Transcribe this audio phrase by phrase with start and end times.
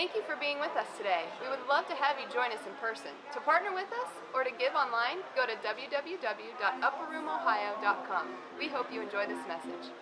[0.00, 1.28] Thank you for being with us today.
[1.44, 3.10] We would love to have you join us in person.
[3.34, 8.26] To partner with us or to give online, go to www.upperroomohio.com.
[8.58, 9.92] We hope you enjoy this message.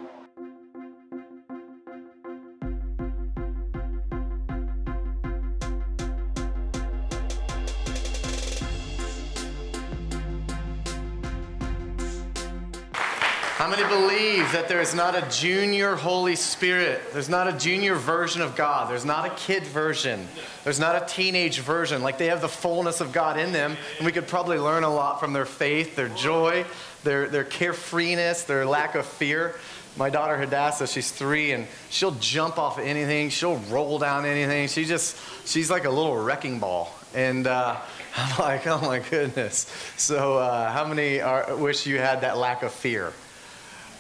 [13.78, 17.00] Many believe that there is not a junior Holy Spirit?
[17.12, 18.90] There's not a junior version of God.
[18.90, 20.26] There's not a kid version.
[20.64, 22.02] There's not a teenage version.
[22.02, 24.92] Like they have the fullness of God in them, and we could probably learn a
[24.92, 26.64] lot from their faith, their joy,
[27.04, 29.54] their, their carefreeness, their lack of fear.
[29.96, 33.30] My daughter Hadassah, she's three, and she'll jump off of anything.
[33.30, 34.66] She'll roll down anything.
[34.66, 36.92] She just, she's like a little wrecking ball.
[37.14, 37.76] And uh,
[38.16, 39.72] I'm like, oh my goodness.
[39.96, 43.12] So, uh, how many are, wish you had that lack of fear?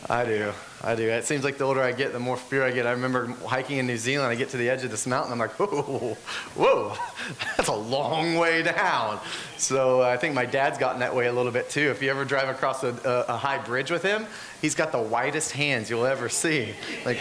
[0.08, 0.52] I do.
[0.82, 1.08] I do.
[1.08, 2.86] It seems like the older I get, the more fear I get.
[2.86, 4.30] I remember hiking in New Zealand.
[4.30, 5.32] I get to the edge of this mountain.
[5.32, 6.16] I'm like, whoa,
[6.54, 6.96] whoa,
[7.56, 9.18] that's a long way down.
[9.56, 11.90] So uh, I think my dad's gotten that way a little bit too.
[11.90, 14.26] If you ever drive across a, a, a high bridge with him,
[14.62, 16.74] he's got the widest hands you'll ever see.
[17.04, 17.18] Like,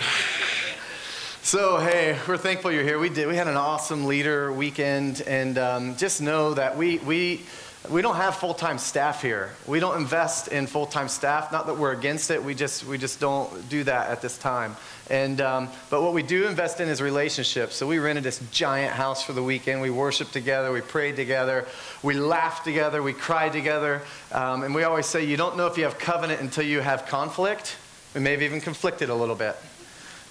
[1.42, 3.00] so hey, we're thankful you're here.
[3.00, 3.28] We did.
[3.28, 7.42] We had an awesome leader weekend, and um, just know that we we
[7.90, 9.52] we don't have full-time staff here.
[9.66, 11.52] We don't invest in full-time staff.
[11.52, 12.44] Not that we're against it.
[12.44, 14.76] We just we just don't do that at this time.
[15.10, 17.76] And um, but what we do invest in is relationships.
[17.76, 19.82] So we rented this giant house for the weekend.
[19.82, 20.72] We worshiped together.
[20.72, 21.66] We prayed together.
[22.04, 23.02] We laughed together.
[23.02, 24.02] We cried together.
[24.32, 27.06] Um, and we always say you don't know if you have covenant until you have
[27.06, 27.78] conflict.
[28.14, 29.56] We maybe even conflicted a little bit.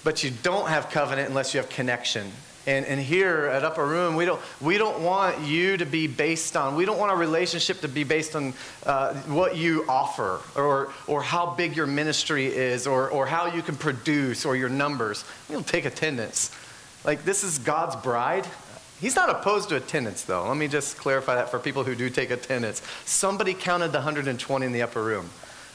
[0.04, 2.30] But you don't have covenant unless you have connection.
[2.66, 6.56] And, and here at Upper Room, we don't, we don't want you to be based
[6.56, 10.92] on, we don't want our relationship to be based on uh, what you offer or,
[11.06, 15.24] or how big your ministry is or, or how you can produce or your numbers.
[15.48, 16.50] We don't take attendance.
[17.04, 18.46] Like, this is God's bride.
[19.00, 20.48] He's not opposed to attendance, though.
[20.48, 22.82] Let me just clarify that for people who do take attendance.
[23.04, 25.30] Somebody counted the 120 in the upper room.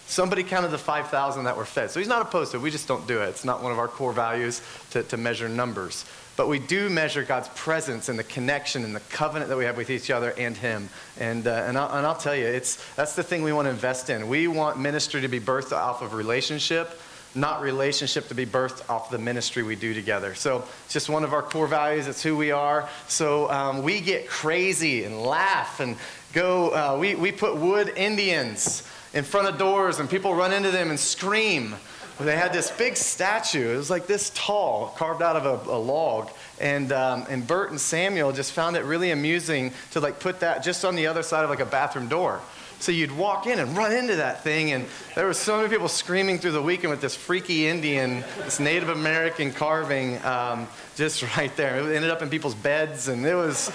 [0.08, 1.90] Somebody counted the 5,000 that were fed.
[1.90, 2.62] So he's not opposed to it.
[2.62, 3.30] We just don't do it.
[3.30, 6.04] It's not one of our core values to, to measure numbers.
[6.42, 9.78] But we do measure God's presence and the connection and the covenant that we have
[9.78, 10.90] with each other and Him.
[11.20, 13.70] And, uh, and, I'll, and I'll tell you, it's, that's the thing we want to
[13.70, 14.28] invest in.
[14.28, 17.00] We want ministry to be birthed off of relationship,
[17.36, 20.34] not relationship to be birthed off the ministry we do together.
[20.34, 22.08] So it's just one of our core values.
[22.08, 22.90] It's who we are.
[23.08, 25.96] So um, we get crazy and laugh and
[26.34, 26.72] go.
[26.72, 28.82] Uh, we, we put wood Indians
[29.14, 31.76] in front of doors and people run into them and scream
[32.26, 33.74] they had this big statue.
[33.74, 36.30] It was like this tall, carved out of a, a log.
[36.60, 40.64] And, um, and Bert and Samuel just found it really amusing to like put that
[40.64, 42.42] just on the other side of like a bathroom door.
[42.82, 45.88] So you'd walk in and run into that thing, and there were so many people
[45.88, 51.56] screaming through the weekend with this freaky Indian, this Native American carving um, just right
[51.56, 51.78] there.
[51.78, 53.72] It ended up in people's beds, and it was,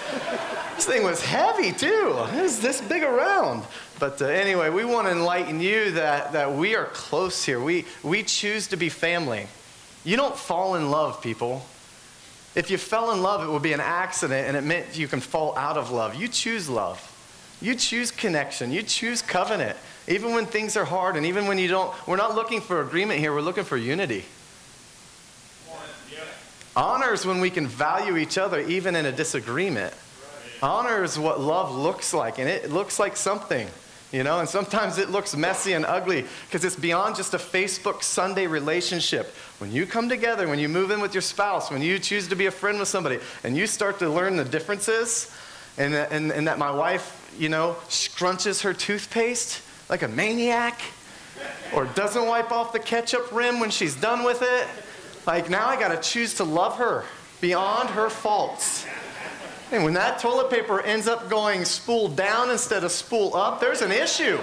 [0.77, 2.15] this thing was heavy too.
[2.33, 3.63] It was this big around.
[3.99, 7.59] But uh, anyway, we want to enlighten you that, that we are close here.
[7.59, 9.47] We, we choose to be family.
[10.03, 11.65] You don't fall in love, people.
[12.53, 15.19] If you fell in love, it would be an accident and it meant you can
[15.19, 16.13] fall out of love.
[16.13, 17.03] You choose love.
[17.59, 18.71] You choose connection.
[18.71, 19.77] You choose covenant.
[20.07, 23.19] Even when things are hard and even when you don't, we're not looking for agreement
[23.19, 24.25] here, we're looking for unity.
[26.75, 29.91] Honor is when we can value each other even in a disagreement.
[30.61, 33.67] Honor is what love looks like, and it looks like something.
[34.11, 38.01] You know, and sometimes it looks messy and ugly because it's beyond just a Facebook
[38.03, 39.35] Sunday relationship.
[39.59, 42.35] When you come together, when you move in with your spouse, when you choose to
[42.35, 45.35] be a friend with somebody, and you start to learn the differences,
[45.77, 50.79] and, and, and that my wife, you know, scrunches her toothpaste like a maniac,
[51.73, 54.67] or doesn't wipe off the ketchup rim when she's done with it,
[55.25, 57.03] like now I got to choose to love her
[57.41, 58.85] beyond her faults.
[59.71, 63.81] And when that toilet paper ends up going spool down instead of spool up, there's
[63.81, 64.39] an issue.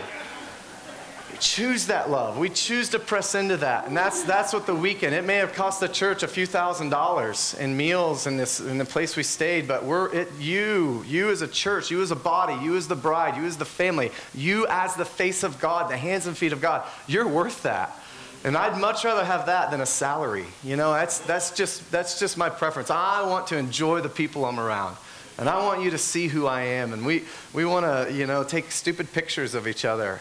[1.32, 2.36] We choose that love.
[2.36, 3.88] We choose to press into that.
[3.88, 6.90] And that's, that's what the weekend, it may have cost the church a few thousand
[6.90, 11.30] dollars in meals in, this, in the place we stayed, but we're, it, you, you
[11.30, 14.12] as a church, you as a body, you as the bride, you as the family,
[14.34, 17.98] you as the face of God, the hands and feet of God, you're worth that.
[18.44, 20.44] And I'd much rather have that than a salary.
[20.62, 22.90] You know, that's, that's, just, that's just my preference.
[22.90, 24.98] I want to enjoy the people I'm around.
[25.38, 26.92] And I want you to see who I am.
[26.92, 30.20] And we, we want to, you know, take stupid pictures of each other.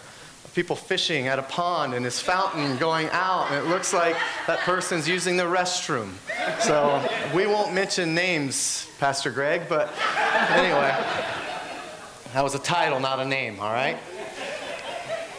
[0.55, 4.15] People fishing at a pond and this fountain going out, and it looks like
[4.45, 6.11] that person's using the restroom.
[6.59, 9.91] So we won't mention names, Pastor Greg, but
[10.51, 10.95] anyway,
[12.33, 13.97] that was a title, not a name, all right?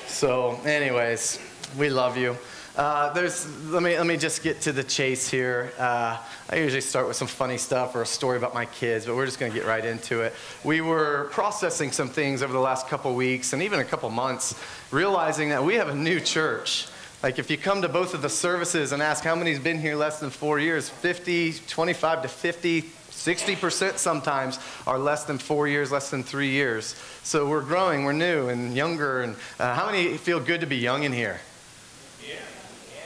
[0.09, 1.39] So, anyways,
[1.79, 2.37] we love you.
[2.77, 5.73] Uh, there's, let, me, let me just get to the chase here.
[5.79, 6.19] Uh,
[6.51, 9.27] I usually start with some funny stuff or a story about my kids, but we're
[9.27, 10.35] just going to get right into it.
[10.65, 14.61] We were processing some things over the last couple weeks and even a couple months,
[14.91, 16.89] realizing that we have a new church.
[17.23, 19.95] Like if you come to both of the services and ask how many's been here
[19.95, 25.93] less than four years, 50, 25 to 50, 60% sometimes are less than four years,
[25.93, 26.97] less than three years.
[27.23, 29.23] So we're growing, we're new and younger.
[29.23, 31.39] And uh, how many feel good to be young in here?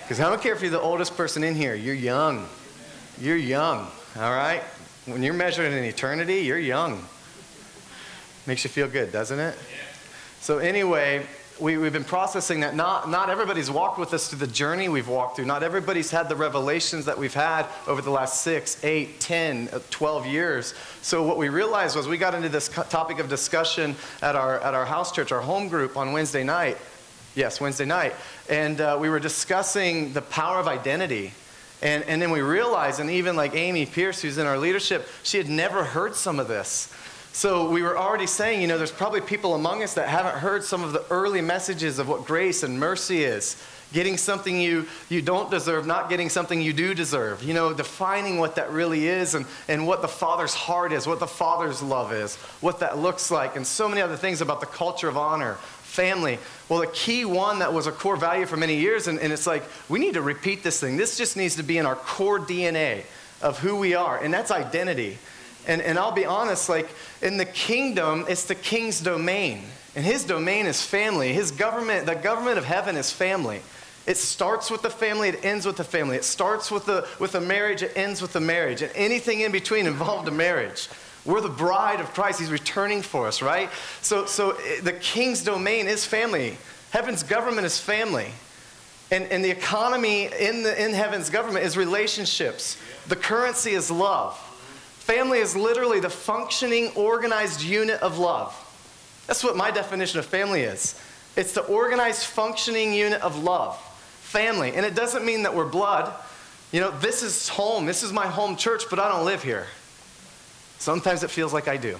[0.08, 2.48] Because I don't care if you're the oldest person in here, you're young.
[3.20, 4.62] You're young, all right?
[5.04, 7.04] When you're measured in eternity, you're young.
[8.46, 9.54] Makes you feel good, doesn't it?
[10.40, 11.26] So, anyway,
[11.60, 15.08] we, have been processing that not, not everybody's walked with us through the journey we've
[15.08, 15.44] walked through.
[15.44, 19.80] Not everybody's had the revelations that we've had over the last six, eight, 10, uh,
[19.90, 20.72] 12 years.
[21.02, 24.72] So, what we realized was we got into this topic of discussion at our, at
[24.72, 26.78] our house church, our home group on Wednesday night.
[27.34, 28.14] Yes, Wednesday night.
[28.48, 31.32] And uh, we were discussing the power of identity.
[31.82, 35.38] And, and then we realized, and even like Amy Pierce, who's in our leadership, she
[35.38, 36.92] had never heard some of this.
[37.32, 40.64] So we were already saying, you know, there's probably people among us that haven't heard
[40.64, 43.62] some of the early messages of what grace and mercy is.
[43.92, 47.42] Getting something you, you don't deserve, not getting something you do deserve.
[47.42, 51.20] You know, defining what that really is and, and what the Father's heart is, what
[51.20, 54.66] the Father's love is, what that looks like, and so many other things about the
[54.66, 56.38] culture of honor, family.
[56.68, 59.46] Well, the key one that was a core value for many years, and, and it's
[59.46, 60.96] like, we need to repeat this thing.
[60.96, 63.04] This just needs to be in our core DNA
[63.40, 65.18] of who we are, and that's identity.
[65.66, 66.88] And, and I'll be honest, like
[67.22, 69.64] in the kingdom, it's the king's domain.
[69.96, 71.32] And his domain is family.
[71.32, 73.60] His government, the government of heaven is family.
[74.06, 76.16] It starts with the family, it ends with the family.
[76.16, 78.80] It starts with the, with the marriage, it ends with the marriage.
[78.80, 80.88] And anything in between involved a marriage.
[81.28, 82.40] We're the bride of Christ.
[82.40, 83.68] He's returning for us, right?
[84.00, 86.56] So, so eh, the king's domain is family.
[86.90, 88.32] Heaven's government is family.
[89.10, 92.78] And, and the economy in, the, in heaven's government is relationships.
[93.08, 94.38] The currency is love.
[95.00, 98.54] Family is literally the functioning, organized unit of love.
[99.26, 100.98] That's what my definition of family is.
[101.36, 103.76] It's the organized, functioning unit of love.
[104.22, 104.72] Family.
[104.72, 106.10] And it doesn't mean that we're blood.
[106.72, 107.84] You know, this is home.
[107.84, 109.66] This is my home church, but I don't live here.
[110.78, 111.98] Sometimes it feels like I do.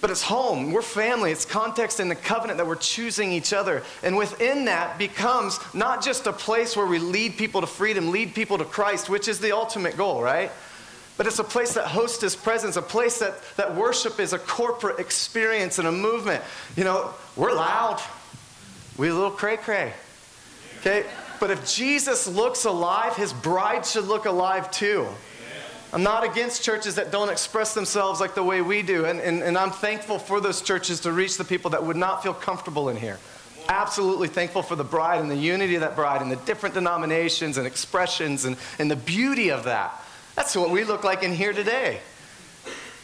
[0.00, 0.72] But it's home.
[0.72, 1.30] We're family.
[1.30, 3.82] It's context in the covenant that we're choosing each other.
[4.02, 8.34] And within that becomes not just a place where we lead people to freedom, lead
[8.34, 10.50] people to Christ, which is the ultimate goal, right?
[11.18, 14.38] But it's a place that hosts his presence, a place that, that worship is a
[14.38, 16.42] corporate experience and a movement.
[16.76, 18.00] You know, we're loud.
[18.96, 19.92] We a little cray cray.
[20.80, 21.04] Okay?
[21.40, 25.06] But if Jesus looks alive, his bride should look alive too.
[25.92, 29.06] I'm not against churches that don't express themselves like the way we do.
[29.06, 32.22] And, and, and I'm thankful for those churches to reach the people that would not
[32.22, 33.18] feel comfortable in here.
[33.68, 37.58] Absolutely thankful for the bride and the unity of that bride and the different denominations
[37.58, 39.92] and expressions and, and the beauty of that.
[40.36, 42.00] That's what we look like in here today.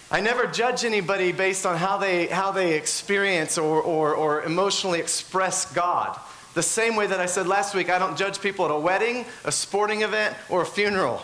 [0.09, 5.01] I never judge anybody based on how they, how they experience or, or, or emotionally
[5.01, 6.17] express God.
[6.55, 9.27] The same way that I said last week, I don't judge people at a wedding,
[9.45, 11.21] a sporting event, or a funeral.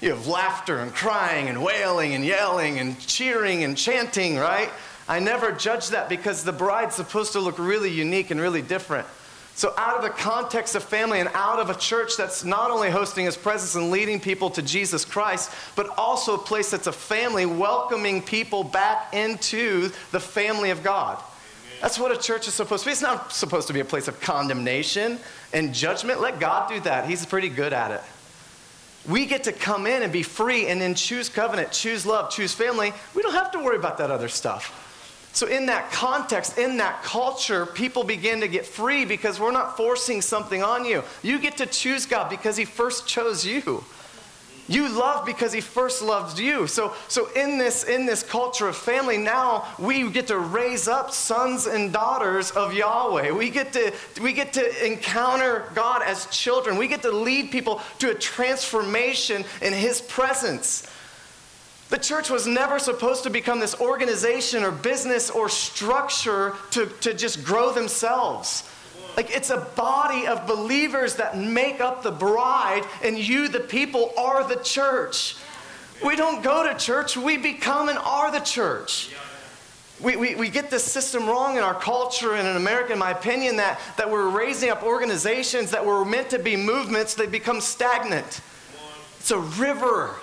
[0.00, 4.70] You have laughter and crying and wailing and yelling and cheering and chanting, right?
[5.08, 9.06] I never judge that because the bride's supposed to look really unique and really different.
[9.54, 12.90] So, out of the context of family and out of a church that's not only
[12.90, 16.92] hosting his presence and leading people to Jesus Christ, but also a place that's a
[16.92, 21.20] family welcoming people back into the family of God.
[21.80, 22.92] That's what a church is supposed to be.
[22.92, 25.18] It's not supposed to be a place of condemnation
[25.52, 26.20] and judgment.
[26.20, 28.02] Let God do that, He's pretty good at it.
[29.06, 32.52] We get to come in and be free and then choose covenant, choose love, choose
[32.52, 32.92] family.
[33.14, 34.84] We don't have to worry about that other stuff.
[35.32, 39.76] So, in that context, in that culture, people begin to get free because we're not
[39.76, 41.04] forcing something on you.
[41.22, 43.84] You get to choose God because He first chose you.
[44.68, 46.66] You love because he first loved you.
[46.66, 51.10] So, so in, this, in this culture of family, now we get to raise up
[51.10, 53.30] sons and daughters of Yahweh.
[53.30, 56.76] We get, to, we get to encounter God as children.
[56.76, 60.86] We get to lead people to a transformation in his presence.
[61.88, 67.14] The church was never supposed to become this organization or business or structure to, to
[67.14, 68.68] just grow themselves.
[69.18, 74.12] Like it's a body of believers that make up the bride, and you, the people,
[74.16, 75.34] are the church.
[76.04, 79.10] We don't go to church, we become and are the church.
[80.00, 83.10] We, we, we get this system wrong in our culture and in America, in my
[83.10, 87.60] opinion, that, that we're raising up organizations that were meant to be movements, they become
[87.60, 88.40] stagnant.
[89.18, 90.14] It's a river,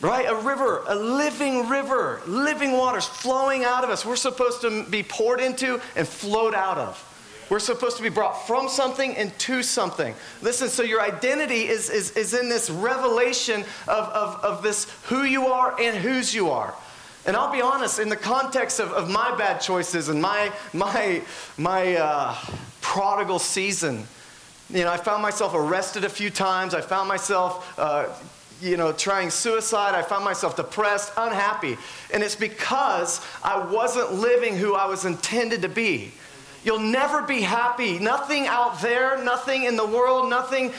[0.00, 0.24] right?
[0.26, 4.06] A river, a living river, living waters flowing out of us.
[4.06, 7.05] We're supposed to be poured into and flowed out of.
[7.48, 10.14] We're supposed to be brought from something and to something.
[10.42, 15.22] Listen, so your identity is, is, is in this revelation of, of, of this who
[15.22, 16.74] you are and whose you are.
[17.24, 21.22] And I'll be honest, in the context of, of my bad choices and my, my,
[21.56, 22.36] my uh,
[22.80, 24.06] prodigal season,
[24.70, 26.74] you know, I found myself arrested a few times.
[26.74, 28.08] I found myself, uh,
[28.60, 29.94] you know, trying suicide.
[29.94, 31.76] I found myself depressed, unhappy.
[32.12, 36.12] And it's because I wasn't living who I was intended to be.
[36.66, 38.00] You'll never be happy.
[38.00, 40.72] Nothing out there, nothing in the world, nothing,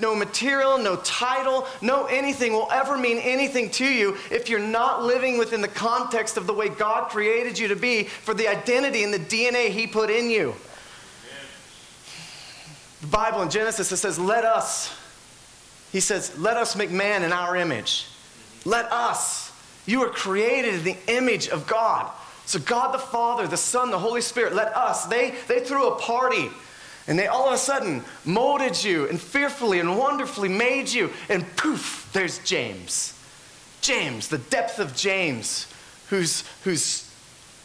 [0.00, 5.02] no material, no title, no anything will ever mean anything to you if you're not
[5.02, 9.02] living within the context of the way God created you to be for the identity
[9.02, 10.54] and the DNA He put in you.
[13.00, 14.96] The Bible in Genesis, it says, Let us.
[15.90, 18.06] He says, Let us make man in our image.
[18.64, 19.50] Let us.
[19.86, 22.12] You were created in the image of God.
[22.52, 25.06] So God the Father, the Son, the Holy Spirit, let us.
[25.06, 26.50] They, they threw a party.
[27.08, 31.08] And they all of a sudden molded you and fearfully and wonderfully made you.
[31.30, 33.18] And poof, there's James.
[33.80, 35.66] James, the depth of James,
[36.10, 37.10] who's, who's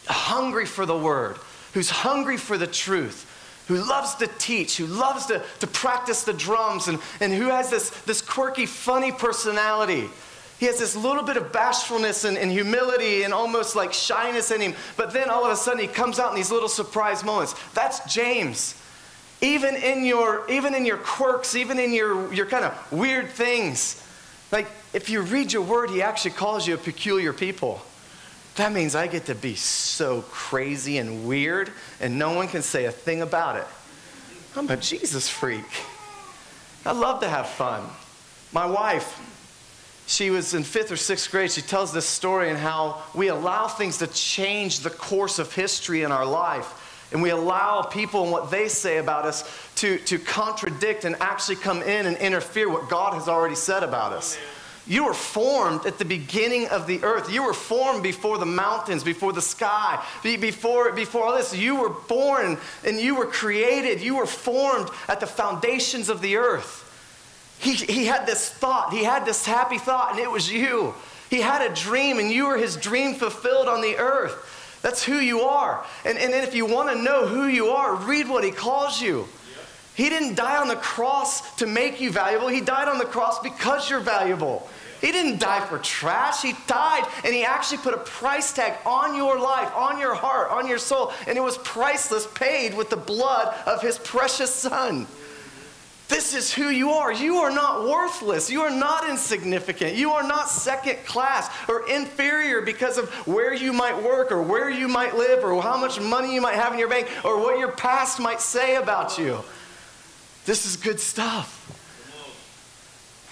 [0.08, 1.36] hungry for the word,
[1.74, 3.25] who's hungry for the truth,
[3.67, 7.70] who loves to teach, who loves to, to practice the drums, and, and who has
[7.70, 10.08] this, this quirky, funny personality.
[10.60, 14.60] He has this little bit of bashfulness and, and, humility and almost like shyness in
[14.60, 14.74] him.
[14.96, 17.54] But then all of a sudden he comes out in these little surprise moments.
[17.74, 18.76] That's James.
[19.40, 24.04] Even in your, even in your quirks, even in your, your kind of weird things.
[24.52, 27.82] Like if you read your word, he actually calls you a peculiar people.
[28.56, 32.86] That means I get to be so crazy and weird, and no one can say
[32.86, 33.68] a thing about it.
[34.56, 35.66] I'm a Jesus freak.
[36.84, 37.84] I love to have fun.
[38.52, 39.20] My wife,
[40.08, 41.52] she was in fifth or sixth grade.
[41.52, 46.04] She tells this story and how we allow things to change the course of history
[46.04, 47.08] in our life.
[47.12, 49.44] And we allow people and what they say about us
[49.76, 54.14] to, to contradict and actually come in and interfere what God has already said about
[54.14, 54.38] us.
[54.88, 57.30] You were formed at the beginning of the earth.
[57.30, 61.54] You were formed before the mountains, before the sky, before, before all this.
[61.54, 64.02] You were born and you were created.
[64.02, 66.86] You were formed at the foundations of the earth.
[67.60, 70.94] He, he had this thought, he had this happy thought, and it was you.
[71.30, 74.80] He had a dream, and you were his dream fulfilled on the earth.
[74.82, 75.84] That's who you are.
[76.06, 79.28] And, and if you want to know who you are, read what he calls you.
[79.96, 82.48] He didn't die on the cross to make you valuable.
[82.48, 84.70] He died on the cross because you're valuable.
[85.02, 86.44] He didn't die for trash.
[86.44, 90.52] He died and he actually put a price tag on your life, on your heart,
[90.52, 91.12] on your soul.
[91.28, 95.08] And it was priceless, paid with the blood of his precious son.
[96.08, 97.12] This is who you are.
[97.12, 98.50] You are not worthless.
[98.50, 99.96] You are not insignificant.
[99.96, 104.70] You are not second class or inferior because of where you might work or where
[104.70, 107.60] you might live or how much money you might have in your bank or what
[107.60, 109.40] your past might say about you.
[110.46, 111.54] This is good stuff.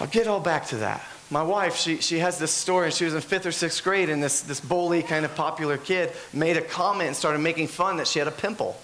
[0.01, 2.86] I'll get all back to that my wife, she, she has this story.
[2.86, 5.77] and She was in fifth or sixth grade, and this, this bully, kind of popular
[5.77, 8.77] kid made a comment and started making fun that she had a pimple.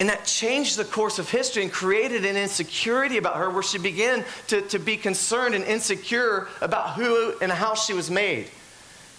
[0.00, 3.78] And that changed the course of history and created an insecurity about her where she
[3.78, 8.50] began to, to be concerned and insecure about who and how she was made.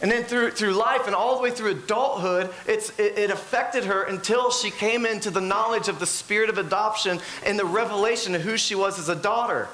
[0.01, 3.85] And then through, through life and all the way through adulthood, it's, it, it affected
[3.85, 8.35] her until she came into the knowledge of the spirit of adoption and the revelation
[8.35, 9.69] of who she was as a daughter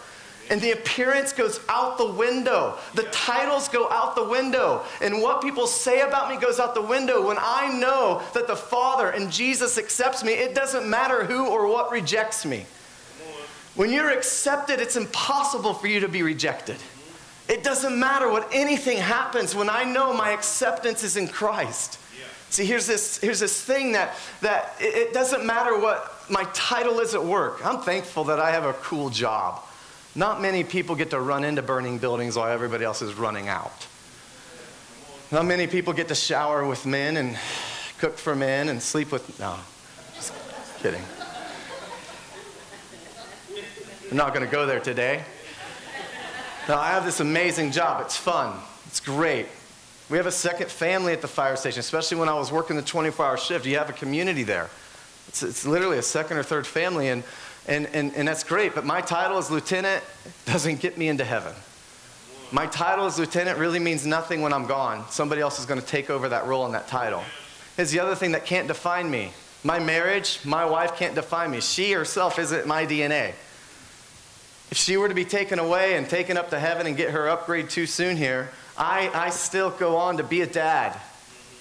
[0.52, 2.78] and the appearance goes out the window.
[2.94, 4.84] The titles go out the window.
[5.02, 7.26] And what people say about me goes out the window.
[7.26, 11.68] When I know that the Father and Jesus accepts me, it doesn't matter who or
[11.68, 12.66] what rejects me.
[13.76, 16.76] When you're accepted, it's impossible for you to be rejected.
[17.48, 21.98] It doesn't matter what anything happens when I know my acceptance is in Christ.
[22.50, 27.00] See, here's this, here's this thing that, that it, it doesn't matter what my title
[27.00, 27.66] is at work.
[27.66, 29.64] I'm thankful that I have a cool job.
[30.16, 33.88] Not many people get to run into burning buildings while everybody else is running out.
[35.32, 37.38] Not many people get to shower with men and
[38.00, 39.40] cook for men and sleep with.
[39.40, 39.56] No,
[40.14, 40.34] just
[40.80, 41.02] kidding.
[44.10, 45.24] I'm not going to go there today.
[46.68, 48.02] Now, I have this amazing job.
[48.02, 49.48] It's fun, it's great.
[50.10, 52.82] We have a second family at the fire station, especially when I was working the
[52.82, 53.66] 24 hour shift.
[53.66, 54.70] You have a community there.
[55.30, 57.08] It's, it's literally a second or third family.
[57.08, 57.24] And
[57.68, 60.04] and, and, and that's great, but my title as lieutenant
[60.46, 61.54] doesn't get me into heaven.
[62.52, 65.06] My title as lieutenant really means nothing when I'm gone.
[65.10, 67.24] Somebody else is going to take over that role and that title.
[67.78, 69.32] Here's the other thing that can't define me.
[69.64, 71.62] My marriage, my wife can't define me.
[71.62, 73.34] She herself isn't my DNA.
[74.70, 77.30] If she were to be taken away and taken up to heaven and get her
[77.30, 81.00] upgrade too soon here, I, I still go on to be a dad,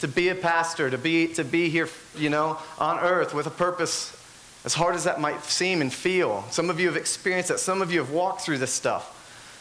[0.01, 3.51] to be a pastor, to be, to be here, you know, on earth with a
[3.51, 4.17] purpose
[4.65, 6.45] As hard as that might seem and feel.
[6.51, 7.61] Some of you have experienced that.
[7.61, 9.17] Some of you have walked through this stuff.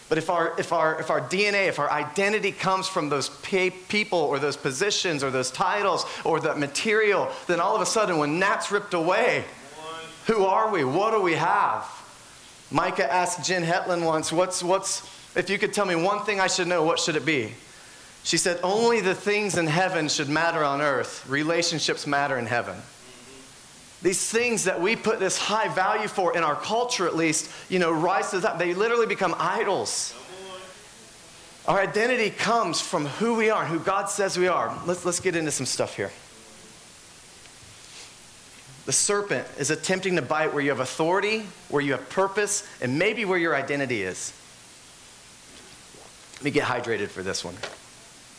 [0.10, 4.20] But if our, if our, if our DNA, if our identity comes from those people
[4.20, 8.40] or those positions or those titles or that material, then all of a sudden when
[8.40, 9.46] that's ripped away,
[10.26, 10.84] who are we?
[10.84, 11.88] What do we have?
[12.72, 15.02] Micah asked Jen Hetland once, what's, what's,
[15.36, 17.54] if you could tell me one thing I should know, what should it be?
[18.24, 21.26] She said, only the things in heaven should matter on earth.
[21.30, 22.76] Relationships matter in heaven.
[24.02, 27.80] These things that we put this high value for in our culture, at least, you
[27.80, 28.58] know, rise to the top.
[28.58, 30.14] They literally become idols.
[31.68, 34.76] Our identity comes from who we are, who God says we are.
[34.86, 36.12] Let's, let's get into some stuff here.
[38.86, 42.98] The serpent is attempting to bite where you have authority, where you have purpose, and
[42.98, 44.34] maybe where your identity is.
[46.38, 47.56] Let me get hydrated for this one.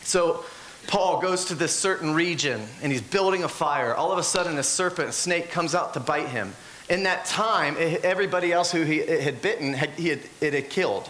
[0.01, 0.43] So,
[0.87, 3.95] Paul goes to this certain region and he's building a fire.
[3.95, 6.53] All of a sudden, a serpent, a snake, comes out to bite him.
[6.89, 11.09] In that time, everybody else who he had bitten, had, he had, it had killed.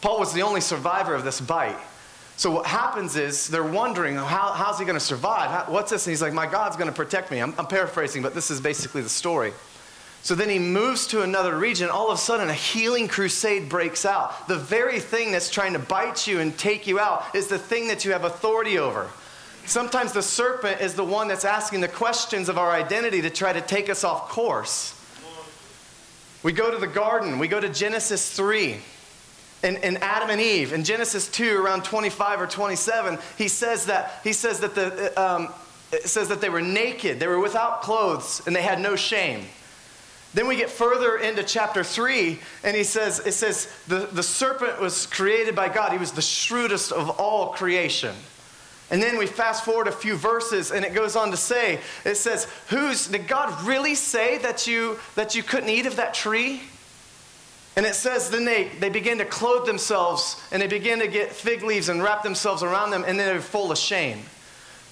[0.00, 1.78] Paul was the only survivor of this bite.
[2.36, 5.50] So what happens is they're wondering, how, how's he going to survive?
[5.50, 6.04] How, what's this?
[6.06, 7.40] And he's like, my God's going to protect me.
[7.40, 9.52] I'm, I'm paraphrasing, but this is basically the story.
[10.24, 11.90] So then he moves to another region.
[11.90, 14.48] All of a sudden, a healing crusade breaks out.
[14.48, 17.88] The very thing that's trying to bite you and take you out is the thing
[17.88, 19.10] that you have authority over.
[19.66, 23.52] Sometimes the serpent is the one that's asking the questions of our identity to try
[23.52, 24.98] to take us off course.
[26.42, 28.76] We go to the garden, we go to Genesis 3
[29.62, 30.72] and, and Adam and Eve.
[30.72, 35.52] In Genesis 2, around 25 or 27, he says that, he says that, the, um,
[36.04, 39.44] says that they were naked, they were without clothes, and they had no shame.
[40.34, 44.80] Then we get further into chapter 3, and he says, it says, the, the serpent
[44.80, 45.92] was created by God.
[45.92, 48.14] He was the shrewdest of all creation.
[48.90, 52.16] And then we fast forward a few verses, and it goes on to say, it
[52.16, 56.62] says, Who's, did God really say that you, that you couldn't eat of that tree?
[57.76, 61.32] And it says, then they, they begin to clothe themselves and they begin to get
[61.32, 64.20] fig leaves and wrap themselves around them, and then they're full of shame.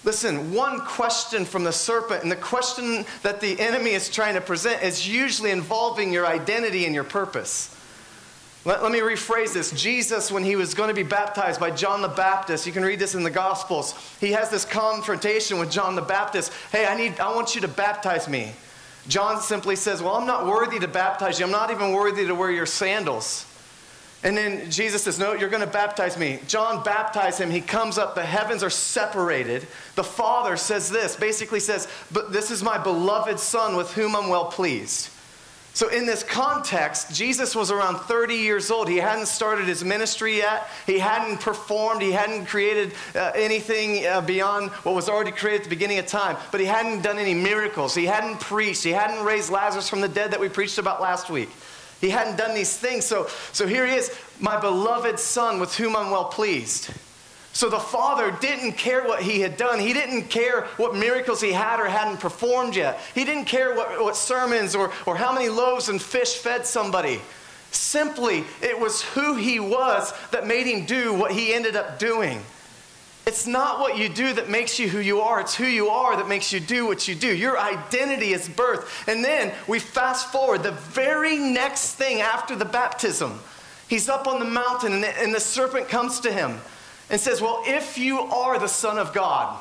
[0.05, 4.41] Listen, one question from the serpent, and the question that the enemy is trying to
[4.41, 7.75] present is usually involving your identity and your purpose.
[8.65, 9.71] Let, let, me rephrase this.
[9.73, 12.99] Jesus, when he was going to be baptized by John the Baptist, you can read
[12.99, 16.53] this in the Gospels, he has this confrontation with John the Baptist.
[16.71, 18.53] Hey, I, need, I want you to baptize me.
[19.09, 21.47] John simply says, Well, I'm not worthy to baptize you.
[21.47, 23.47] I'm not even worthy to wear your sandals.
[24.25, 26.39] And then Jesus says, No, you're going to baptize me.
[26.47, 27.51] John baptized him.
[27.51, 28.15] He comes up.
[28.15, 29.67] The heavens are separated.
[29.97, 34.29] The Father says this basically says, But this is my beloved Son with whom I'm
[34.29, 35.09] well pleased.
[35.75, 38.91] So, in this context, Jesus was around 30 years old.
[38.91, 40.69] He hadn't started his ministry yet.
[40.87, 42.03] He hadn't performed.
[42.03, 46.07] He hadn't created uh, anything uh, beyond what was already created at the beginning of
[46.07, 46.37] time.
[46.51, 47.95] But he hadn't done any miracles.
[47.95, 48.85] He hadn't preached.
[48.85, 51.49] He hadn't raised Lazarus from the dead that we preached about last week.
[52.03, 53.07] He hadn't done these things.
[53.07, 56.91] So, so here he is, my beloved Son with whom I'm well pleased.
[57.53, 59.79] So the Father didn't care what he had done.
[59.79, 62.99] He didn't care what miracles he had or hadn't performed yet.
[63.15, 67.21] He didn't care what, what sermons or, or how many loaves and fish fed somebody.
[67.71, 72.43] Simply, it was who he was that made him do what he ended up doing.
[73.25, 76.17] It's not what you do that makes you who you are, it's who you are
[76.17, 77.33] that makes you do what you do.
[77.33, 79.05] Your identity is birth.
[79.09, 83.39] And then we fast forward the very next thing after the baptism.
[83.89, 86.59] He's up on the mountain and the, and the serpent comes to him
[87.11, 89.61] and says, Well, if you are the Son of God,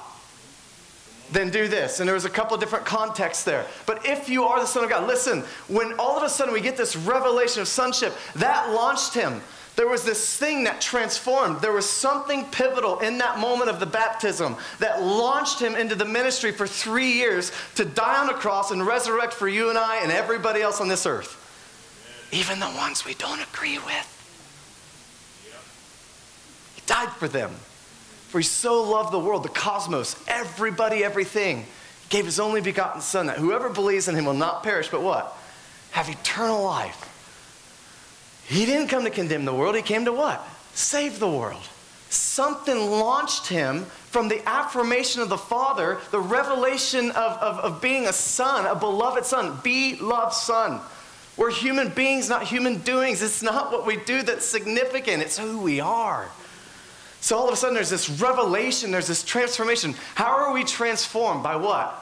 [1.32, 2.00] then do this.
[2.00, 3.66] And there was a couple different contexts there.
[3.86, 6.62] But if you are the Son of God, listen, when all of a sudden we
[6.62, 9.42] get this revelation of sonship, that launched him.
[9.82, 11.60] There was this thing that transformed.
[11.60, 16.06] There was something pivotal in that moment of the baptism that launched him into the
[16.06, 20.04] ministry for three years to die on a cross and resurrect for you and I
[20.04, 21.36] and everybody else on this earth.
[22.32, 24.08] Even the ones we don't agree with
[26.76, 27.50] He died for them.
[28.28, 31.62] For he so loved the world, the cosmos, everybody, everything.
[31.62, 35.02] He gave his only begotten Son that whoever believes in him will not perish, but
[35.02, 35.36] what?
[35.90, 37.01] Have eternal life.
[38.52, 40.46] He didn't come to condemn the world, he came to what?
[40.74, 41.62] Save the world.
[42.10, 48.08] Something launched him from the affirmation of the Father, the revelation of, of, of being
[48.08, 50.82] a son, a beloved son, beloved son.
[51.38, 53.22] We're human beings, not human doings.
[53.22, 56.28] It's not what we do that's significant, it's who we are.
[57.22, 59.96] So all of a sudden, there's this revelation, there's this transformation.
[60.16, 61.42] How are we transformed?
[61.42, 61.98] By what?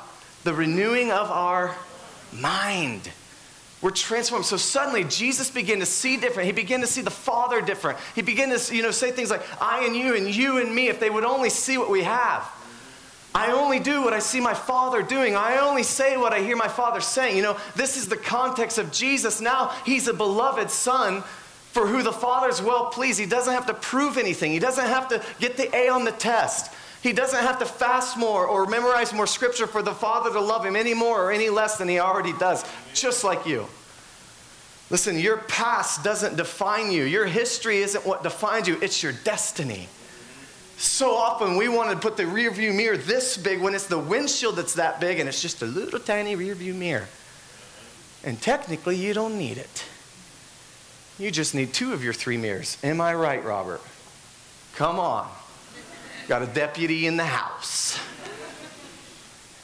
[0.46, 1.76] The renewing of our
[2.34, 3.12] mind.
[3.82, 4.46] We're transformed.
[4.46, 6.48] So suddenly, Jesus began to see different.
[6.48, 7.98] He began to see the Father different.
[8.14, 10.90] He began to you know, say things like, I and you and you and me,
[10.90, 12.50] if they would only see what we have.
[13.34, 15.36] I only do what I see my Father doing.
[15.36, 17.38] I only say what I hear my Father saying.
[17.38, 19.40] You know, this is the context of Jesus.
[19.40, 21.22] Now he's a beloved Son
[21.72, 23.20] for who the Father is well pleased.
[23.20, 26.12] He doesn't have to prove anything, he doesn't have to get the A on the
[26.12, 26.74] test.
[27.02, 30.66] He doesn't have to fast more or memorize more scripture for the Father to love
[30.66, 33.68] him any more or any less than he already does, just like you.
[34.90, 37.04] Listen, your past doesn't define you.
[37.04, 39.88] Your history isn't what defines you, it's your destiny.
[40.78, 44.00] So often we want to put the rear view mirror this big when it's the
[44.00, 47.08] windshield that's that big and it's just a little tiny rear view mirror.
[48.24, 49.86] And technically, you don't need it.
[51.18, 52.78] You just need two of your three mirrors.
[52.84, 53.82] Am I right, Robert?
[54.76, 55.30] Come on.
[56.30, 58.00] Got a deputy in the house.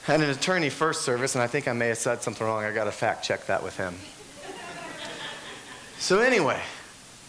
[0.01, 2.63] Had an attorney first service, and I think I may have said something wrong.
[2.63, 3.93] I got to fact check that with him.
[5.99, 6.59] So, anyway,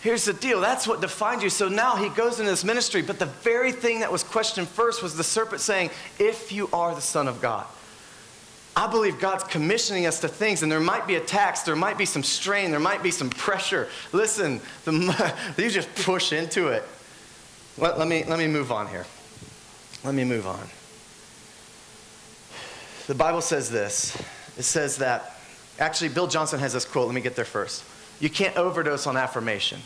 [0.01, 1.51] here's the deal that's what defined you.
[1.51, 5.03] So now he goes into this ministry, but the very thing that was questioned first
[5.03, 7.67] was the serpent saying, If you are the Son of God.
[8.75, 12.07] I believe God's commissioning us to things, and there might be attacks, there might be
[12.07, 13.89] some strain, there might be some pressure.
[14.13, 16.85] Listen, the, you just push into it.
[17.77, 19.05] Let, let, me, let me move on here.
[20.07, 20.69] Let me move on.
[23.09, 24.17] The Bible says this
[24.57, 25.37] it says that,
[25.81, 27.07] actually, Bill Johnson has this quote.
[27.07, 27.83] Let me get there first.
[28.21, 29.81] You can't overdose on affirmation.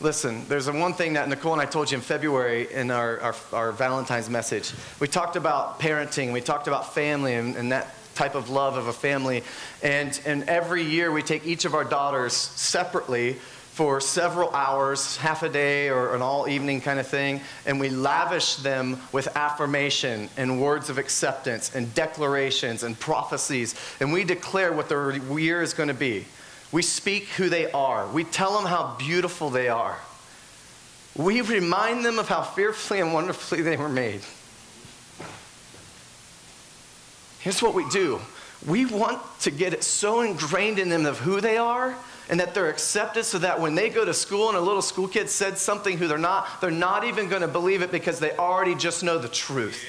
[0.00, 3.34] Listen, there's one thing that Nicole and I told you in February in our, our,
[3.52, 4.72] our Valentine's message.
[5.00, 8.86] We talked about parenting, we talked about family and, and that type of love of
[8.86, 9.42] a family.
[9.82, 13.36] And, and every year we take each of our daughters separately
[13.76, 17.90] for several hours, half a day or an all evening kind of thing, and we
[17.90, 23.74] lavish them with affirmation and words of acceptance and declarations and prophecies.
[24.00, 26.24] And we declare what their year is going to be.
[26.72, 28.08] We speak who they are.
[28.08, 29.98] We tell them how beautiful they are.
[31.14, 34.22] We remind them of how fearfully and wonderfully they were made.
[37.40, 38.22] Here's what we do
[38.66, 41.94] we want to get it so ingrained in them of who they are
[42.28, 45.06] and that they're accepted so that when they go to school and a little school
[45.06, 48.36] kid said something who they're not, they're not even going to believe it because they
[48.36, 49.82] already just know the truth.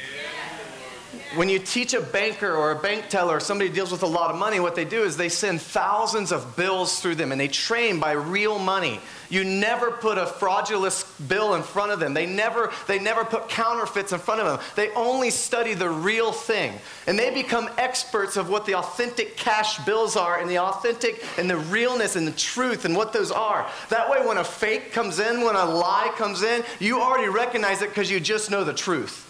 [1.36, 4.32] When you teach a banker or a bank teller or somebody deals with a lot
[4.32, 7.48] of money, what they do is they send thousands of bills through them and they
[7.48, 9.00] train by real money.
[9.30, 12.14] You never put a fraudulent bill in front of them.
[12.14, 14.66] They never, they never put counterfeits in front of them.
[14.76, 16.74] They only study the real thing.
[17.08, 21.50] And they become experts of what the authentic cash bills are and the authentic and
[21.50, 23.70] the realness and the truth and what those are.
[23.90, 27.82] That way, when a fake comes in, when a lie comes in, you already recognize
[27.82, 29.27] it because you just know the truth.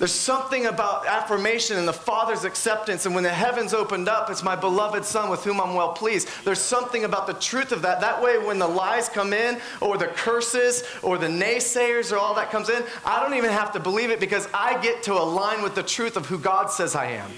[0.00, 3.04] There's something about affirmation and the Father's acceptance.
[3.04, 6.26] And when the heavens opened up, it's my beloved Son with whom I'm well pleased.
[6.42, 8.00] There's something about the truth of that.
[8.00, 12.34] That way, when the lies come in, or the curses, or the naysayers, or all
[12.36, 15.62] that comes in, I don't even have to believe it because I get to align
[15.62, 17.30] with the truth of who God says I am.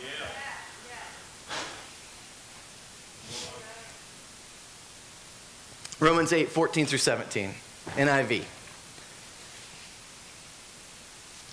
[5.98, 7.55] Romans 8, 14 through 17,
[7.96, 8.44] NIV.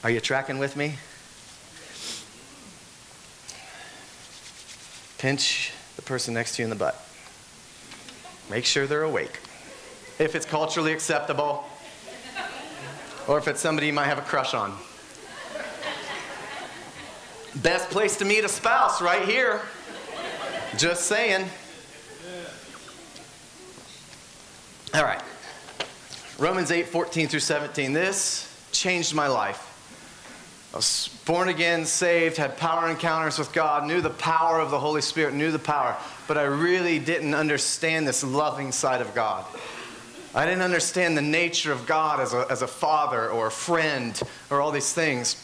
[0.02, 0.96] Are you tracking with me?
[5.18, 6.96] Pinch the person next to you in the butt.
[8.50, 9.40] Make sure they're awake.
[10.18, 11.66] If it's culturally acceptable,
[13.28, 14.74] or if it's somebody you might have a crush on.
[17.56, 19.62] Best place to meet a spouse, right here.
[20.78, 21.46] Just saying.
[24.94, 25.22] All right.
[26.38, 27.92] Romans 8, 14 through 17.
[27.92, 29.69] This changed my life.
[30.72, 34.80] I was born again, saved, had power encounters with God, knew the power of the
[34.80, 39.46] Holy Spirit, knew the power, but I really didn't understand this loving side of God.
[40.36, 44.22] I didn't understand the nature of God as a, as a father or a friend
[44.52, 45.44] or all these things.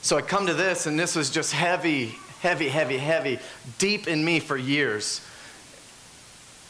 [0.00, 3.40] So I come to this, and this was just heavy, heavy, heavy, heavy,
[3.76, 5.20] deep in me for years.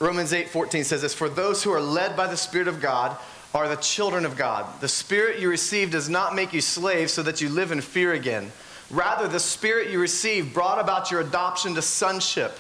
[0.01, 3.17] Romans 8 14 says this For those who are led by the Spirit of God,
[3.55, 4.81] are the children of God.
[4.81, 8.13] The spirit you received does not make you slaves so that you live in fear
[8.13, 8.53] again.
[8.91, 12.59] Rather, the spirit you received brought about your adoption to sonship.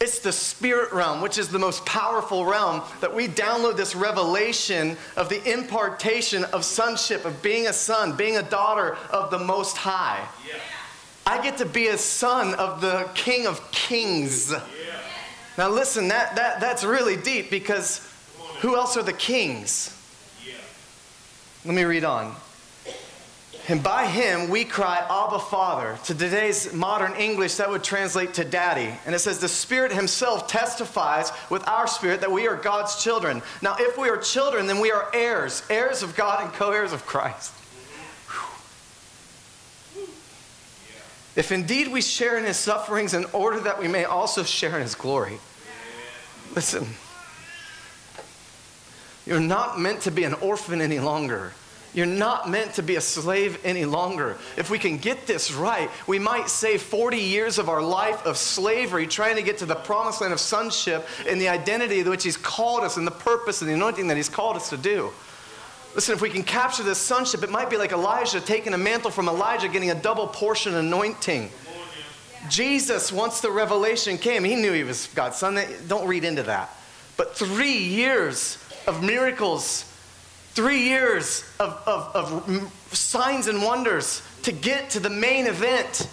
[0.00, 4.96] It's the spirit realm, which is the most powerful realm, that we download this revelation
[5.16, 9.76] of the impartation of sonship, of being a son, being a daughter of the Most
[9.76, 10.24] High.
[10.46, 10.54] Yeah.
[11.26, 14.52] I get to be a son of the King of Kings.
[14.52, 14.62] Yeah.
[15.58, 18.08] Now, listen, that, that, that's really deep because
[18.60, 19.97] who else are the kings?
[21.68, 22.34] Let me read on.
[23.68, 25.98] And by him we cry, Abba, Father.
[26.06, 28.90] To today's modern English, that would translate to daddy.
[29.04, 33.42] And it says, The Spirit Himself testifies with our spirit that we are God's children.
[33.60, 36.94] Now, if we are children, then we are heirs, heirs of God and co heirs
[36.94, 37.52] of Christ.
[41.36, 44.80] If indeed we share in his sufferings in order that we may also share in
[44.80, 45.38] his glory.
[46.56, 46.86] Listen,
[49.28, 51.52] you're not meant to be an orphan any longer.
[51.94, 54.36] You're not meant to be a slave any longer.
[54.56, 58.36] If we can get this right, we might save 40 years of our life of
[58.36, 62.36] slavery trying to get to the promised land of sonship and the identity which He's
[62.36, 65.10] called us and the purpose and the anointing that He's called us to do.
[65.94, 69.10] Listen, if we can capture this sonship, it might be like Elijah taking a mantle
[69.10, 71.50] from Elijah, getting a double portion anointing.
[72.50, 75.58] Jesus, once the revelation came, he knew he was God's son.
[75.88, 76.70] Don't read into that.
[77.16, 79.87] But three years of miracles
[80.58, 86.08] three years of, of, of signs and wonders to get to the main event.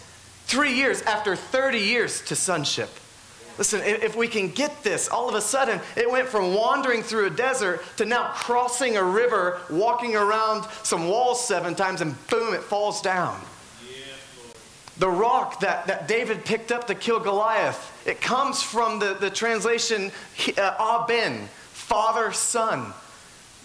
[0.46, 2.92] Three years after 30 years to sonship.
[3.58, 7.26] Listen, if we can get this, all of a sudden it went from wandering through
[7.26, 12.54] a desert to now crossing a river, walking around some walls seven times, and boom,
[12.54, 13.42] it falls down.
[15.00, 19.32] The rock that, that David picked up to kill Goliath, it comes from the, the
[19.32, 20.12] translation
[20.56, 22.94] uh, Aben, father, son.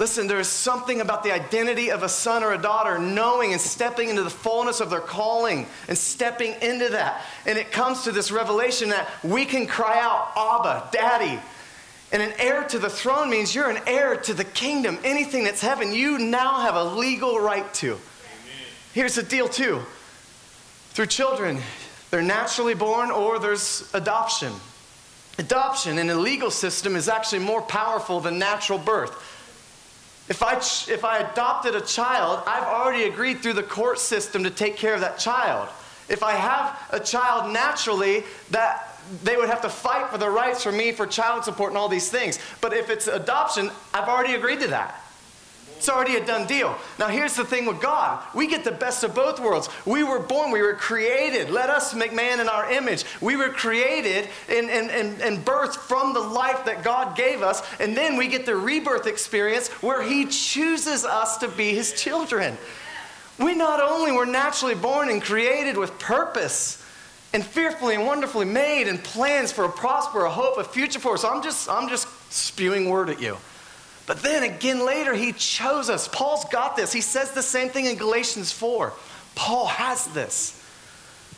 [0.01, 3.61] Listen, there is something about the identity of a son or a daughter knowing and
[3.61, 7.23] stepping into the fullness of their calling and stepping into that.
[7.45, 11.39] And it comes to this revelation that we can cry out, Abba, Daddy.
[12.13, 14.99] And an heir to the throne means you're an heir to the kingdom.
[15.05, 17.89] Anything that's heaven, you now have a legal right to.
[17.89, 18.01] Amen.
[18.95, 19.83] Here's the deal, too.
[20.93, 21.59] Through children,
[22.11, 24.55] they're naturally born or there's adoption.
[25.39, 29.37] Adoption in a legal system is actually more powerful than natural birth.
[30.31, 34.51] If I, if I adopted a child, I've already agreed through the court system to
[34.51, 35.69] take care of that child.
[36.09, 40.63] If I have a child naturally, that they would have to fight for the rights
[40.63, 42.39] for me for child support and all these things.
[42.61, 45.03] But if it's adoption, I've already agreed to that.
[45.81, 46.77] It's already a done deal.
[46.99, 49.71] Now, here's the thing with God we get the best of both worlds.
[49.87, 51.49] We were born, we were created.
[51.49, 53.07] Let us make man in our image.
[53.23, 57.63] We were created and, and, and, and birthed from the life that God gave us.
[57.81, 62.59] And then we get the rebirth experience where He chooses us to be His children.
[63.39, 66.85] We not only were naturally born and created with purpose
[67.33, 71.15] and fearfully and wonderfully made and plans for a prosper, a hope, a future for
[71.15, 71.25] us.
[71.25, 73.39] I'm just, I'm just spewing word at you.
[74.11, 76.09] But then again later, he chose us.
[76.09, 76.93] Paul's got this.
[76.93, 78.93] He says the same thing in Galatians 4.
[79.37, 80.61] Paul has this.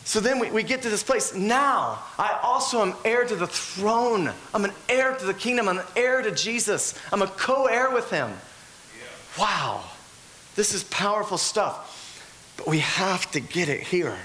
[0.05, 1.35] So then we, we get to this place.
[1.35, 4.33] Now, I also am heir to the throne.
[4.55, 5.69] I'm an heir to the kingdom.
[5.69, 6.99] I'm an heir to Jesus.
[7.13, 8.31] I'm a co heir with him.
[8.31, 9.43] Yeah.
[9.43, 9.85] Wow.
[10.57, 12.55] This is powerful stuff.
[12.57, 14.17] But we have to get it here.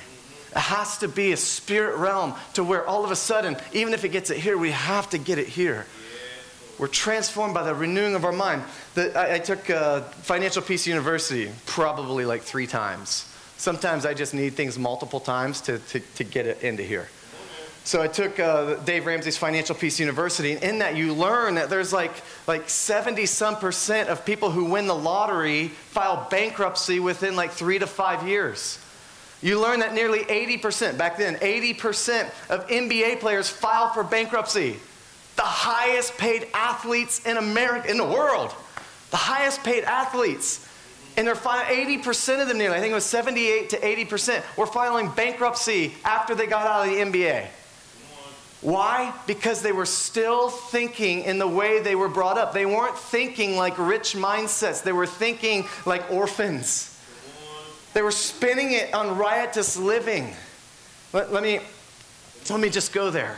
[0.51, 4.05] It has to be a spirit realm to where all of a sudden, even if
[4.05, 5.85] it gets it here, we have to get it here.
[6.77, 8.63] We're transformed by the renewing of our mind.
[8.93, 13.33] The, I, I, took uh, Financial Peace University probably like three times.
[13.57, 17.09] Sometimes I just need things multiple times to, to, to get it into here.
[17.83, 21.69] So I took uh, Dave Ramsey's Financial Peace University, and in that you learn that
[21.69, 22.11] there's like
[22.45, 27.79] like 70 some percent of people who win the lottery file bankruptcy within like three
[27.79, 28.77] to five years.
[29.41, 34.77] You learn that nearly 80%, back then, 80% of NBA players file for bankruptcy
[35.37, 38.53] the highest paid athletes in America, in the world,
[39.11, 40.67] the highest paid athletes.
[41.15, 44.67] And they're filing 80% of them nearly, I think it was 78 to 80%, were
[44.67, 47.47] filing bankruptcy after they got out of the NBA.
[48.61, 49.13] Why?
[49.27, 52.53] Because they were still thinking in the way they were brought up.
[52.53, 56.93] They weren't thinking like rich mindsets, they were thinking like orphans.
[57.93, 60.33] They were spinning it on riotous living.
[61.13, 61.61] Let, let, me,
[62.49, 63.37] let me just go there.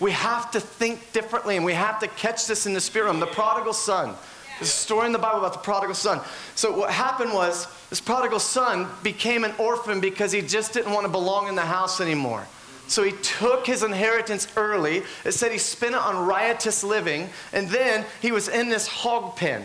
[0.00, 3.20] We have to think differently and we have to catch this in the spirit realm.
[3.20, 4.14] The prodigal son.
[4.58, 6.20] There's a story in the Bible about the prodigal son.
[6.56, 11.06] So, what happened was this prodigal son became an orphan because he just didn't want
[11.06, 12.46] to belong in the house anymore.
[12.88, 15.02] So he took his inheritance early.
[15.24, 19.36] It said he spent it on riotous living, and then he was in this hog
[19.36, 19.62] pen.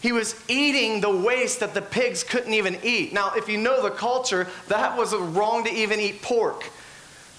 [0.00, 3.12] He was eating the waste that the pigs couldn't even eat.
[3.12, 6.70] Now, if you know the culture, that was wrong to even eat pork.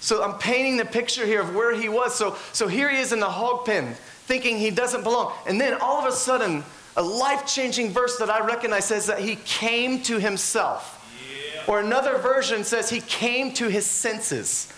[0.00, 2.14] So I'm painting the picture here of where he was.
[2.14, 5.32] So, so here he is in the hog pen, thinking he doesn't belong.
[5.46, 6.64] And then all of a sudden,
[6.96, 10.96] a life changing verse that I recognize says that he came to himself.
[11.54, 11.62] Yeah.
[11.66, 14.72] Or another version says he came to his senses.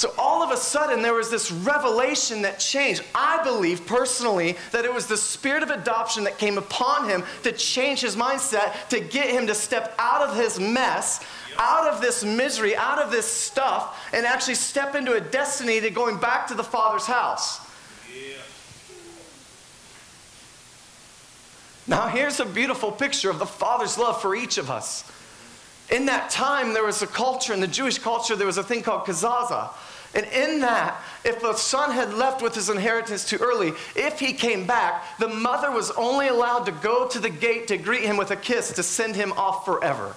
[0.00, 3.04] So all of a sudden, there was this revelation that changed.
[3.14, 7.52] I believe personally that it was the spirit of adoption that came upon him to
[7.52, 11.22] change his mindset, to get him to step out of his mess,
[11.58, 15.90] out of this misery, out of this stuff, and actually step into a destiny to
[15.90, 17.60] going back to the Father's house.
[21.86, 25.04] Now, here's a beautiful picture of the Father's love for each of us.
[25.90, 28.82] In that time, there was a culture, in the Jewish culture, there was a thing
[28.82, 29.70] called kazaza.
[30.14, 34.32] And in that, if the son had left with his inheritance too early, if he
[34.32, 38.16] came back, the mother was only allowed to go to the gate to greet him
[38.16, 40.16] with a kiss to send him off forever.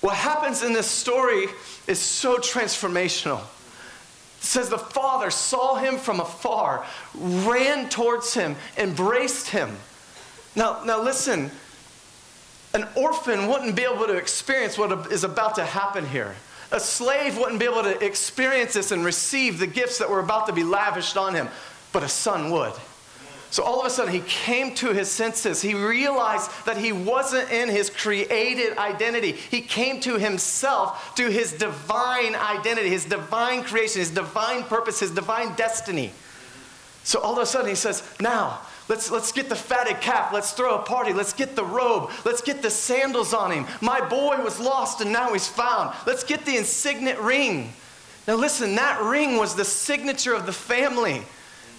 [0.00, 1.48] What happens in this story
[1.86, 3.40] is so transformational.
[3.40, 9.76] It says the father saw him from afar, ran towards him, embraced him.
[10.54, 11.50] Now, now listen,
[12.72, 16.36] an orphan wouldn't be able to experience what is about to happen here.
[16.70, 20.46] A slave wouldn't be able to experience this and receive the gifts that were about
[20.48, 21.48] to be lavished on him,
[21.92, 22.74] but a son would.
[23.50, 25.62] So all of a sudden, he came to his senses.
[25.62, 29.32] He realized that he wasn't in his created identity.
[29.32, 35.12] He came to himself, to his divine identity, his divine creation, his divine purpose, his
[35.12, 36.12] divine destiny.
[37.04, 40.32] So all of a sudden, he says, Now, Let's, let's get the fatted calf.
[40.32, 41.12] Let's throw a party.
[41.12, 42.10] Let's get the robe.
[42.24, 43.66] Let's get the sandals on him.
[43.80, 45.94] My boy was lost and now he's found.
[46.06, 47.72] Let's get the insignet ring.
[48.26, 51.22] Now, listen, that ring was the signature of the family.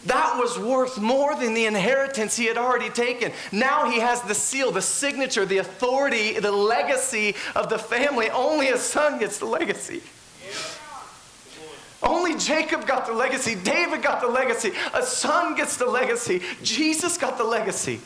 [0.06, 3.34] That was worth more than the inheritance he had already taken.
[3.52, 8.30] Now he has the seal, the signature, the authority, the legacy of the family.
[8.30, 10.02] Only a son gets the legacy.
[12.02, 13.56] Only Jacob got the legacy.
[13.56, 14.72] David got the legacy.
[14.94, 16.42] A son gets the legacy.
[16.64, 18.00] Jesus got the legacy.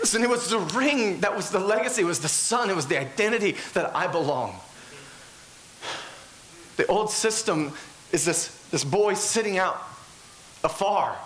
[0.00, 2.02] Listen, it was the ring that was the legacy.
[2.02, 2.70] It was the son.
[2.70, 4.58] It was the identity that I belong.
[6.76, 7.72] The old system
[8.12, 9.76] is this, this boy sitting out
[10.64, 11.16] afar.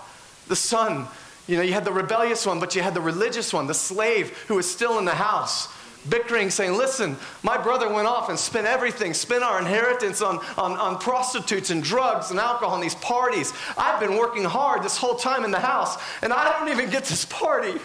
[0.48, 1.06] The son,
[1.46, 4.36] you know, you had the rebellious one, but you had the religious one, the slave
[4.48, 5.68] who was still in the house
[6.08, 10.72] bickering, saying, Listen, my brother went off and spent everything, spent our inheritance on, on,
[10.72, 13.52] on prostitutes and drugs and alcohol and these parties.
[13.76, 17.04] I've been working hard this whole time in the house, and I don't even get
[17.04, 17.80] this party.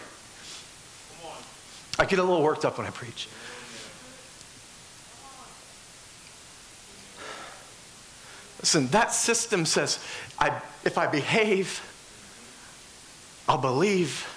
[1.99, 3.27] I get a little worked up when I preach.
[8.60, 9.99] Listen, that system says
[10.38, 11.81] I, if I behave,
[13.49, 14.27] I'll believe,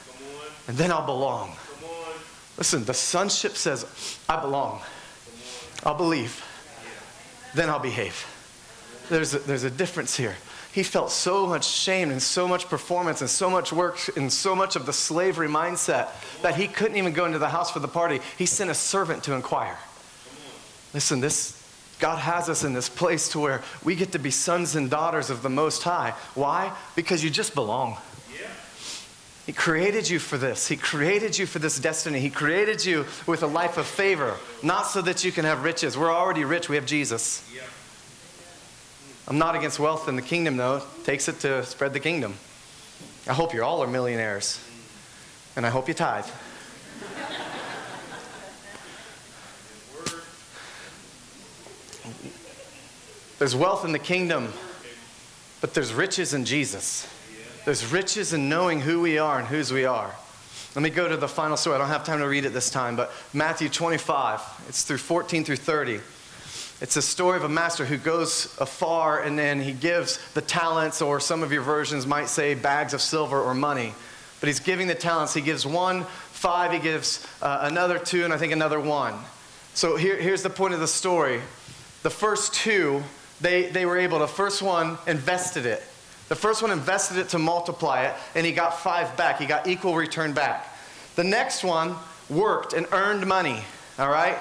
[0.67, 1.55] and then I'll belong.
[2.57, 4.81] Listen, the sonship says, I belong.
[5.85, 6.43] I'll believe.
[7.55, 8.27] Then I'll behave.
[9.09, 10.37] There's a, there's a difference here.
[10.73, 14.57] He felt so much shame and so much performance and so much work and so
[14.57, 16.09] much of the slavery mindset
[16.43, 18.21] that he couldn't even go into the house for the party.
[18.39, 19.79] He sent a servant to inquire.
[20.93, 21.63] Listen, this
[22.01, 25.31] God has us in this place to where we get to be sons and daughters
[25.31, 26.11] of the Most High.
[26.35, 26.77] Why?
[26.97, 27.99] Because you just belong.
[29.47, 30.69] He created you for this.
[30.69, 32.19] He created you for this destiny.
[32.19, 35.99] He created you with a life of favor, not so that you can have riches.
[35.99, 36.71] We're already rich.
[36.71, 37.47] We have Jesus.
[39.29, 40.77] I'm not against wealth in the kingdom, though.
[40.77, 42.35] It takes it to spread the kingdom.
[43.27, 44.61] I hope you all are millionaires.
[45.57, 46.27] And I hope you tithe.
[53.39, 54.53] there's wealth in the kingdom,
[55.61, 57.07] but there's riches in Jesus.
[57.65, 60.15] There's riches in knowing who we are and whose we are.
[60.75, 61.77] Let me go to the final story.
[61.77, 65.45] I don't have time to read it this time, but Matthew 25, it's through 14
[65.45, 66.01] through 30.
[66.81, 71.01] It's a story of a master who goes afar and then he gives the talents,
[71.01, 73.95] or some of your versions might say bags of silver or money.
[74.41, 75.33] But he's giving the talents.
[75.33, 79.15] He gives one five, he gives uh, another two, and I think another one.
[79.73, 81.41] So here, here's the point of the story.
[82.03, 83.03] The first two,
[83.41, 85.83] they, they were able to, first one invested it.
[86.29, 89.39] The first one invested it to multiply it, and he got five back.
[89.39, 90.67] He got equal return back.
[91.17, 91.97] The next one
[92.31, 93.63] worked and earned money,
[93.99, 94.39] all right?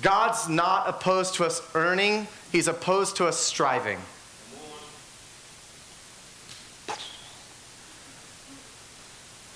[0.00, 3.98] God's not opposed to us earning, He's opposed to us striving.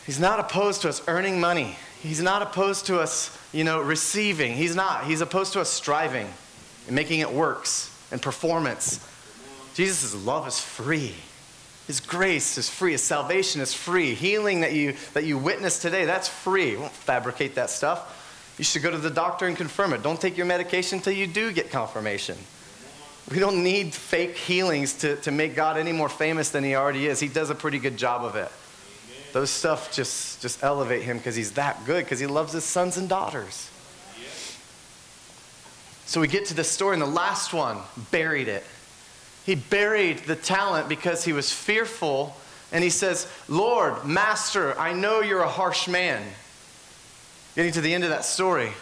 [0.06, 1.76] He's not opposed to us earning money.
[2.00, 4.54] He's not opposed to us, you know, receiving.
[4.54, 5.04] He's not.
[5.04, 6.32] He's opposed to us striving
[6.86, 9.00] and making it works and performance
[9.76, 11.14] Jesus' love is free.
[11.86, 12.92] His grace is free.
[12.92, 14.14] His salvation is free.
[14.14, 16.70] Healing that you, that you witness today, that's free.
[16.70, 18.54] You won't fabricate that stuff.
[18.56, 20.02] You should go to the doctor and confirm it.
[20.02, 22.38] Don't take your medication until you do get confirmation.
[23.30, 27.06] We don't need fake healings to, to make God any more famous than he already
[27.06, 27.20] is.
[27.20, 28.50] He does a pretty good job of it.
[29.34, 32.96] Those stuff just, just elevate him because he's that good, because he loves his sons
[32.96, 33.68] and daughters.
[36.06, 37.76] So we get to this story, and the last one
[38.10, 38.64] buried it.
[39.46, 42.36] He buried the talent because he was fearful.
[42.72, 46.20] And he says, Lord, Master, I know you're a harsh man.
[47.54, 48.72] Getting to the end of that story.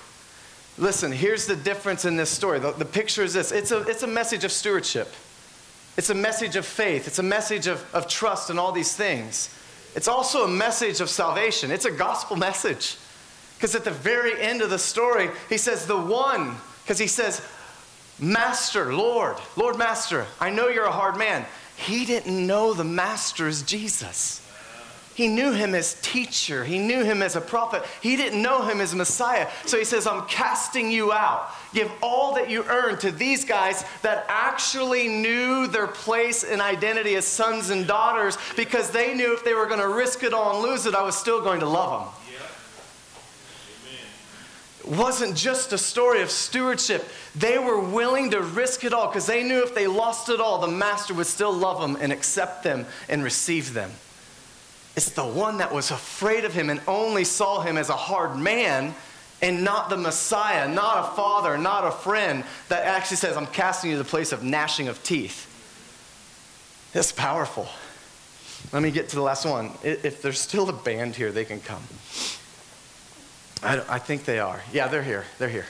[0.79, 2.59] Listen, here's the difference in this story.
[2.59, 5.13] The, the picture is this it's a, it's a message of stewardship,
[5.97, 9.55] it's a message of faith, it's a message of, of trust and all these things.
[9.95, 12.97] It's also a message of salvation, it's a gospel message.
[13.57, 17.41] Because at the very end of the story, he says, The one, because he says,
[18.19, 21.47] Master, Lord, Lord Master, I know you're a hard man.
[21.77, 24.41] He didn't know the Master is Jesus.
[25.15, 26.65] He knew him as teacher.
[26.65, 27.85] He knew him as a prophet.
[28.01, 29.49] He didn't know him as Messiah.
[29.65, 31.51] So he says, I'm casting you out.
[31.73, 37.15] Give all that you earn to these guys that actually knew their place and identity
[37.15, 40.57] as sons and daughters because they knew if they were going to risk it all
[40.57, 42.24] and lose it, I was still going to love them.
[44.87, 47.09] Wasn't just a story of stewardship.
[47.35, 50.59] They were willing to risk it all because they knew if they lost it all,
[50.59, 53.91] the master would still love them and accept them and receive them.
[54.97, 58.37] It's the one that was afraid of him and only saw him as a hard
[58.37, 58.95] man
[59.43, 63.91] and not the Messiah, not a father, not a friend, that actually says, I'm casting
[63.91, 65.51] you to the place of gnashing of teeth.
[66.93, 67.69] That's powerful.
[68.73, 69.73] Let me get to the last one.
[69.83, 71.83] If there's still a band here, they can come.
[73.65, 74.61] I, I think they are.
[74.73, 75.25] Yeah, they're here.
[75.39, 75.67] They're here.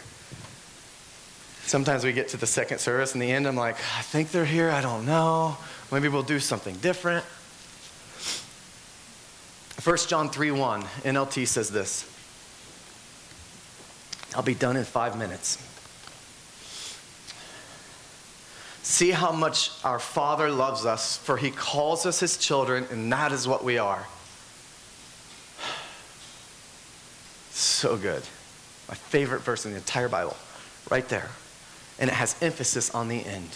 [1.62, 4.44] Sometimes we get to the second service, and the end, I'm like, I think they're
[4.44, 4.70] here.
[4.70, 5.56] I don't know.
[5.90, 7.24] Maybe we'll do something different.
[9.82, 12.10] 1 John 3 1, NLT says this.
[14.34, 15.58] I'll be done in five minutes.
[18.82, 23.32] See how much our Father loves us, for he calls us his children, and that
[23.32, 24.06] is what we are.
[27.84, 28.22] So good.
[28.88, 30.38] My favorite verse in the entire Bible,
[30.90, 31.28] right there.
[31.98, 33.50] And it has emphasis on the end.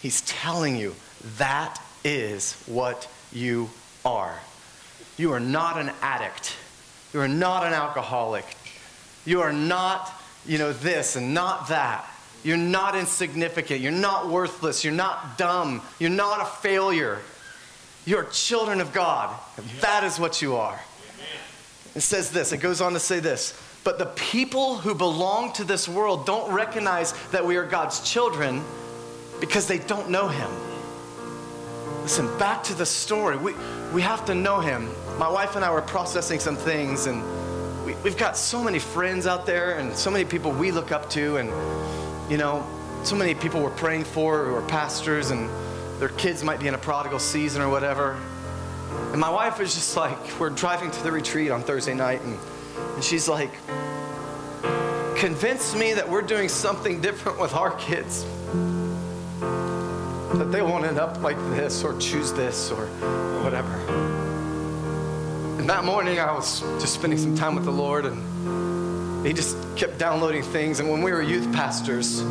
[0.00, 0.94] He's telling you
[1.36, 3.70] that is what you
[4.04, 4.38] are.
[5.16, 6.54] You are not an addict.
[7.12, 8.46] You are not an alcoholic.
[9.24, 10.12] You are not,
[10.46, 12.08] you know, this and not that.
[12.44, 13.80] You're not insignificant.
[13.80, 14.84] You're not worthless.
[14.84, 15.82] You're not dumb.
[15.98, 17.18] You're not a failure.
[18.04, 19.36] You're children of God.
[19.80, 20.80] That is what you are.
[21.94, 23.58] It says this, it goes on to say this.
[23.84, 28.62] But the people who belong to this world don't recognize that we are God's children
[29.40, 30.50] because they don't know Him.
[32.02, 33.36] Listen, back to the story.
[33.36, 33.54] We,
[33.92, 34.88] we have to know Him.
[35.18, 37.22] My wife and I were processing some things, and
[37.84, 41.10] we, we've got so many friends out there and so many people we look up
[41.10, 41.50] to, and,
[42.30, 42.64] you know,
[43.04, 45.50] so many people we're praying for who are pastors, and
[46.00, 48.18] their kids might be in a prodigal season or whatever.
[49.12, 52.38] And my wife was just like, we're driving to the retreat on Thursday night, and,
[52.94, 53.50] and she's like,
[55.16, 58.24] convince me that we're doing something different with our kids.
[60.34, 62.86] That they won't end up like this or choose this or
[63.44, 63.72] whatever.
[65.58, 69.56] And that morning I was just spending some time with the Lord and he just
[69.76, 70.80] kept downloading things.
[70.80, 72.24] And when we were youth pastors,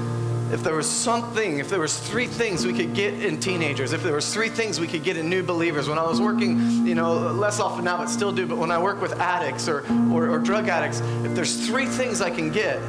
[0.51, 4.03] if there was something, if there was three things we could get in teenagers, if
[4.03, 6.93] there was three things we could get in new believers, when I was working, you
[6.93, 10.29] know, less often now, but still do, but when I work with addicts or, or,
[10.29, 12.79] or drug addicts, if there's three things I can get,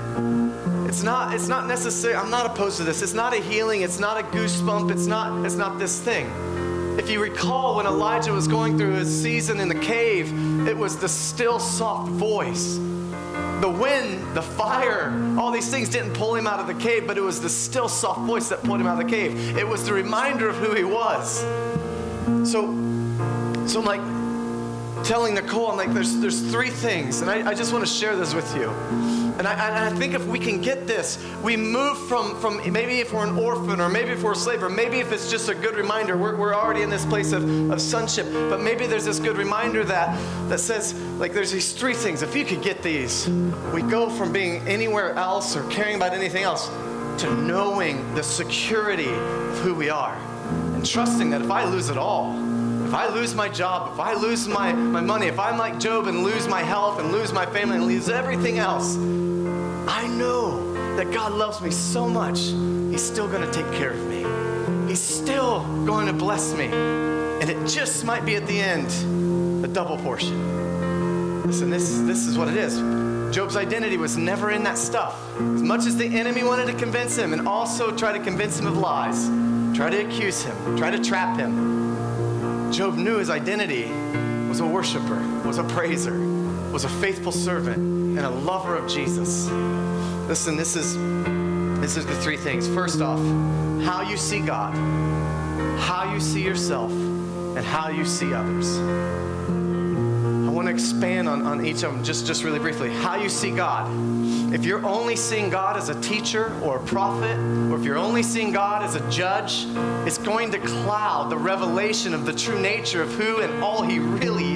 [0.88, 3.00] it's not, it's not necessary, I'm not opposed to this.
[3.00, 6.26] It's not a healing, it's not a goosebump, it's not, it's not this thing.
[6.98, 10.98] If you recall when Elijah was going through his season in the cave, it was
[10.98, 12.78] the still soft voice
[13.62, 17.16] the wind, the fire, all these things didn't pull him out of the cave, but
[17.16, 19.56] it was the still soft voice that pulled him out of the cave.
[19.56, 21.38] It was the reminder of who he was.
[22.50, 22.66] So,
[23.68, 27.72] so I'm like telling Nicole, I'm like, there's, there's three things, and I, I just
[27.72, 28.68] want to share this with you.
[29.38, 33.00] And I, and I, think if we can get this, we move from, from maybe
[33.00, 35.48] if we're an orphan, or maybe if we're a slave, or maybe if it's just
[35.48, 39.06] a good reminder, we're, we're already in this place of, of sonship, but maybe there's
[39.06, 40.16] this good reminder that,
[40.48, 42.22] that says, like, there's these three things.
[42.22, 43.28] If you could get these,
[43.72, 46.68] we go from being anywhere else or caring about anything else
[47.22, 50.16] to knowing the security of who we are
[50.74, 52.36] and trusting that if I lose it all,
[52.92, 56.08] if I lose my job, if I lose my, my money, if I'm like Job
[56.08, 58.96] and lose my health and lose my family and lose everything else,
[59.88, 62.38] I know that God loves me so much,
[62.90, 64.24] He's still going to take care of me.
[64.88, 66.66] He's still going to bless me.
[66.66, 71.42] And it just might be at the end a double portion.
[71.46, 72.76] Listen, this, this is what it is.
[73.34, 75.18] Job's identity was never in that stuff.
[75.36, 78.66] As much as the enemy wanted to convince him and also try to convince him
[78.66, 79.26] of lies,
[79.74, 83.90] try to accuse him, try to trap him, Job knew his identity
[84.48, 86.18] was a worshiper, was a praiser,
[86.72, 89.46] was a faithful servant and a lover of Jesus.
[90.26, 90.96] Listen, this is
[91.80, 92.66] this is the three things.
[92.68, 93.18] First off,
[93.84, 94.74] how you see God,
[95.78, 98.78] how you see yourself, and how you see others.
[98.78, 102.90] I want to expand on, on each of them just, just really briefly.
[102.90, 103.90] How you see God.
[104.54, 107.36] If you're only seeing God as a teacher or a prophet,
[107.70, 109.66] or if you're only seeing God as a judge,
[110.06, 113.98] it's going to cloud the revelation of the true nature of who and all He
[113.98, 114.51] really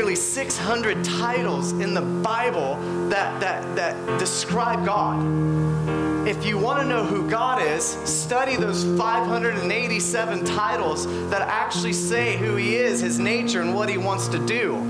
[0.00, 2.76] nearly 600 titles in the Bible
[3.10, 6.26] that, that, that describe God.
[6.26, 12.38] If you want to know who God is, study those 587 titles that actually say
[12.38, 14.82] who He is, His nature, and what He wants to do.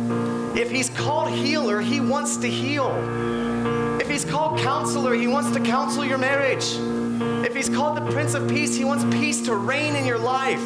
[0.55, 2.93] If He's called healer, He wants to heal.
[4.01, 6.77] If He's called counselor, He wants to counsel your marriage.
[7.61, 10.63] He's called the Prince of Peace, he wants peace to reign in your life.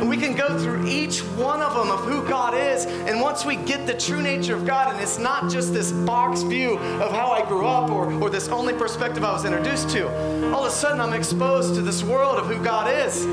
[0.00, 2.84] And we can go through each one of them of who God is.
[2.84, 6.42] And once we get the true nature of God, and it's not just this box
[6.42, 10.08] view of how I grew up or, or this only perspective I was introduced to,
[10.52, 13.24] all of a sudden I'm exposed to this world of who God is.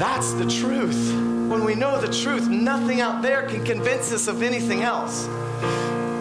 [0.00, 1.14] That's the truth.
[1.48, 5.26] When we know the truth, nothing out there can convince us of anything else.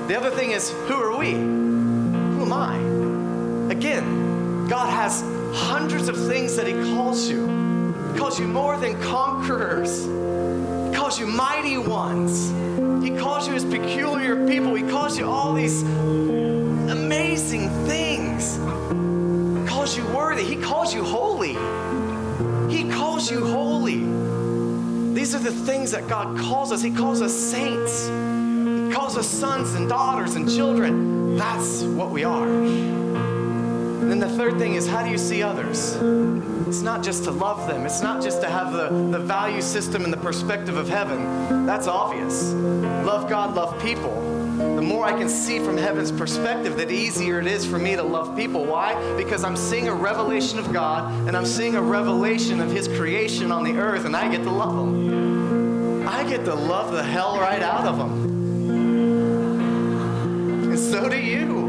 [0.08, 1.32] The other thing is, who are we?
[1.32, 2.91] Who am I?
[4.72, 5.22] God has
[5.54, 7.46] hundreds of things that He calls you.
[8.14, 10.06] He calls you more than conquerors.
[10.06, 12.52] He calls you mighty ones.
[13.04, 14.74] He calls you His peculiar people.
[14.74, 18.56] He calls you all these amazing things.
[18.56, 20.44] He calls you worthy.
[20.44, 21.58] He calls you holy.
[22.74, 24.06] He calls you holy.
[25.14, 26.82] These are the things that God calls us.
[26.82, 28.08] He calls us saints.
[28.08, 31.36] He calls us sons and daughters and children.
[31.36, 33.01] That's what we are.
[34.02, 35.96] And then the third thing is how do you see others?
[36.68, 40.04] It's not just to love them, it's not just to have the, the value system
[40.04, 41.66] and the perspective of heaven.
[41.68, 42.52] That's obvious.
[42.52, 44.32] Love God, love people.
[44.58, 48.04] The more I can see from heaven's perspective, the easier it is for me to
[48.04, 48.66] love people.
[48.66, 48.96] Why?
[49.18, 53.52] Because I'm seeing a revelation of God and I'm seeing a revelation of His creation
[53.52, 56.08] on the earth, and I get to love them.
[56.08, 58.30] I get to love the hell right out of them.
[60.72, 61.61] And so do you.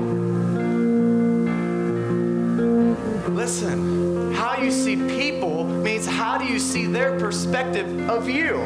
[3.35, 8.59] Listen, how you see people means how do you see their perspective of you?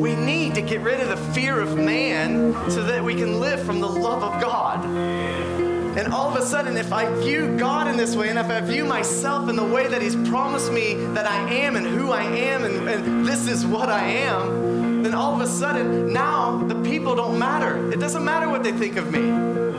[0.00, 3.62] We need to get rid of the fear of man so that we can live
[3.62, 4.84] from the love of God.
[5.98, 8.60] And all of a sudden, if I view God in this way, and if I
[8.62, 12.22] view myself in the way that He's promised me that I am and who I
[12.22, 16.80] am, and, and, this is what I am, then all of a sudden, now the
[16.82, 17.92] people don't matter.
[17.92, 19.69] It doesn't matter what they think of me.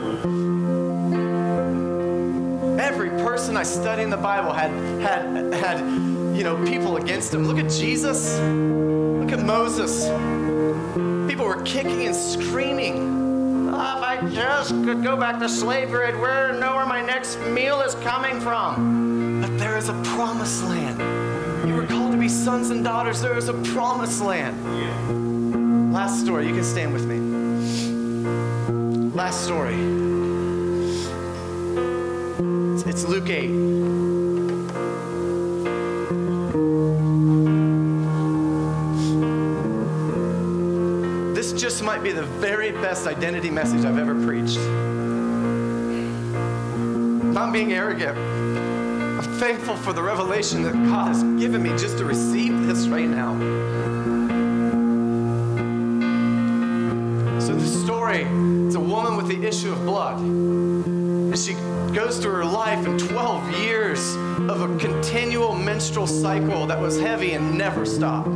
[2.82, 4.70] Every person I study in the Bible had,
[5.00, 5.78] had, had
[6.36, 7.46] you know, people against him.
[7.46, 8.36] Look at Jesus.
[8.40, 10.06] Look at Moses.
[11.30, 13.70] People were kicking and screaming.
[13.72, 17.38] Oh, if I just could go back to slavery, I'd where, know where my next
[17.40, 19.40] meal is coming from.
[19.40, 20.98] But there is a promised land.
[21.68, 23.20] You were called to be sons and daughters.
[23.20, 25.92] There is a promised land.
[25.94, 26.48] Last story.
[26.48, 27.20] You can stand with me.
[29.14, 30.11] Last story.
[32.92, 33.48] It's Luke 8.
[41.34, 44.58] This just might be the very best identity message I've ever preached.
[47.32, 48.18] Not being arrogant.
[48.18, 53.08] I'm thankful for the revelation that God has given me just to receive this right
[53.08, 53.61] now.
[62.76, 64.14] Life in 12 years
[64.48, 68.30] of a continual menstrual cycle that was heavy and never stopped.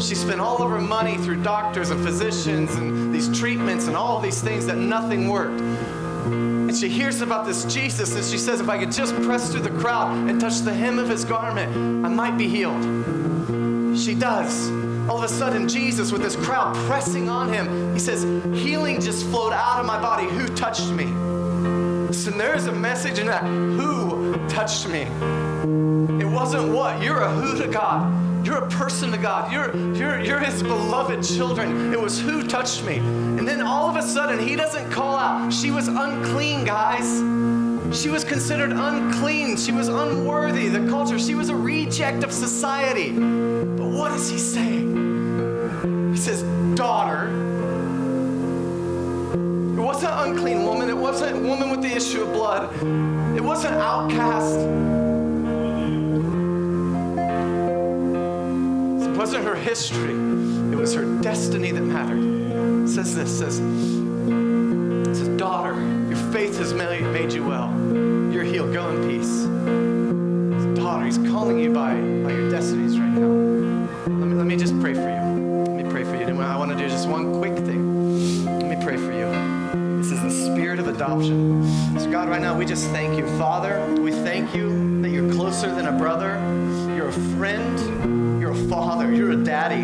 [0.00, 4.20] She spent all of her money through doctors and physicians and these treatments and all
[4.20, 5.60] these things that nothing worked.
[5.60, 9.62] And she hears about this Jesus and she says, If I could just press through
[9.62, 12.80] the crowd and touch the hem of his garment, I might be healed.
[13.98, 14.70] She does.
[15.08, 18.22] All of a sudden, Jesus, with this crowd pressing on him, he says,
[18.56, 20.26] Healing just flowed out of my body.
[20.28, 21.33] Who touched me?
[22.14, 23.42] Listen, there's a message in that.
[23.42, 25.00] Who touched me?
[26.20, 27.02] It wasn't what.
[27.02, 28.46] You're a who to God.
[28.46, 29.52] You're a person to God.
[29.52, 31.92] You're, you're, you're his beloved children.
[31.92, 32.98] It was who touched me.
[32.98, 35.52] And then all of a sudden, he doesn't call out.
[35.52, 37.18] She was unclean, guys.
[38.00, 39.56] She was considered unclean.
[39.56, 40.68] She was unworthy.
[40.68, 41.18] The culture.
[41.18, 43.10] She was a reject of society.
[43.10, 44.78] But what does he say?
[46.12, 46.44] He says,
[46.76, 47.43] Daughter,
[49.94, 50.88] wasn't unclean woman.
[50.90, 52.64] It wasn't woman with the issue of blood.
[53.36, 54.58] It wasn't outcast.
[59.08, 60.14] It wasn't her history.
[60.72, 62.18] It was her destiny that mattered.
[62.18, 63.58] It says this, says,
[65.16, 65.74] says, daughter,
[66.08, 67.70] your faith has made you well.
[68.32, 68.72] You're healed.
[68.72, 69.44] Go in peace.
[70.60, 73.28] Says, daughter, he's calling you by, by your destinies right now.
[74.06, 75.66] Let me, let me just pray for you.
[75.72, 76.22] Let me pray for you.
[76.22, 77.83] And I want to do just one quick thing.
[80.94, 81.64] Adoption.
[81.98, 83.26] So, God, right now, we just thank you.
[83.38, 86.38] Father, we thank you that you're closer than a brother,
[86.94, 89.82] you're a friend, you're a father, you're a daddy.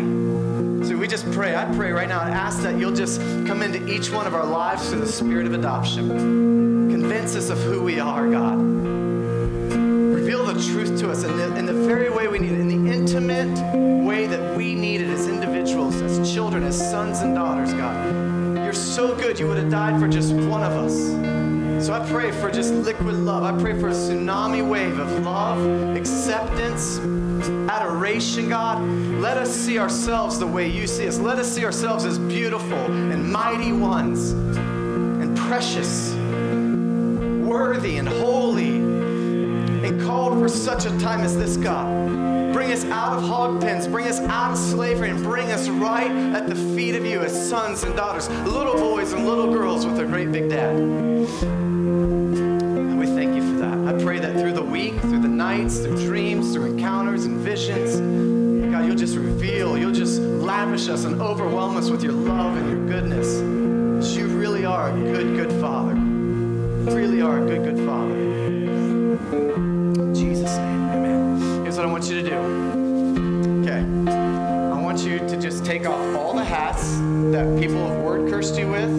[0.87, 1.55] So, we just pray.
[1.55, 2.21] I pray right now.
[2.21, 5.45] I ask that you'll just come into each one of our lives through the spirit
[5.45, 6.89] of adoption.
[6.89, 8.57] Convince us of who we are, God.
[8.59, 12.67] Reveal the truth to us in the, in the very way we need it, in
[12.67, 17.73] the intimate way that we need it as individuals, as children, as sons and daughters,
[17.73, 18.20] God.
[18.71, 19.37] You're so good.
[19.37, 20.95] You would have died for just one of us.
[21.85, 23.43] So I pray for just liquid love.
[23.43, 26.97] I pray for a tsunami wave of love, acceptance,
[27.69, 28.81] adoration, God.
[29.19, 31.19] Let us see ourselves the way you see us.
[31.19, 36.13] Let us see ourselves as beautiful and mighty ones and precious,
[37.45, 42.20] worthy and holy, and called for such a time as this, God.
[42.71, 46.09] Bring us out of hog pens, bring us out of slavery, and bring us right
[46.09, 49.99] at the feet of you as sons and daughters, little boys and little girls with
[49.99, 50.77] a great big dad.
[50.77, 51.27] And
[52.97, 53.77] we thank you for that.
[53.93, 57.99] I pray that through the week, through the nights, through dreams, through encounters and visions,
[58.71, 62.69] God, you'll just reveal, you'll just lavish us and overwhelm us with your love and
[62.71, 63.41] your goodness.
[64.15, 65.93] You really are a good, good Father.
[65.93, 68.30] You really are a good, good Father.
[77.31, 78.89] That people have word cursed you with,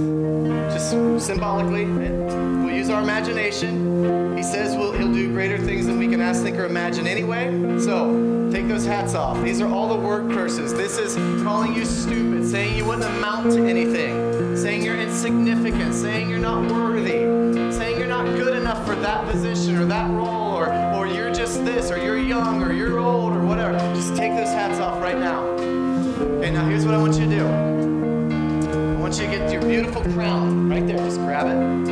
[0.72, 0.90] just
[1.24, 1.84] symbolically.
[1.84, 4.36] We'll use our imagination.
[4.36, 7.78] He says we'll, he'll do greater things than we can ask, think, or imagine anyway.
[7.78, 9.42] So take those hats off.
[9.42, 10.72] These are all the word curses.
[10.72, 16.30] This is calling you stupid, saying you wouldn't amount to anything, saying you're insignificant, saying
[16.30, 20.72] you're not worthy, saying you're not good enough for that position or that role, or,
[20.94, 23.72] or you're just this, or you're young, or you're old, or whatever.
[23.94, 25.42] Just take those hats off right now.
[25.42, 27.71] Okay, now here's what I want you to do.
[29.12, 30.96] Want you to get your beautiful crown right there.
[30.96, 31.90] Just grab it.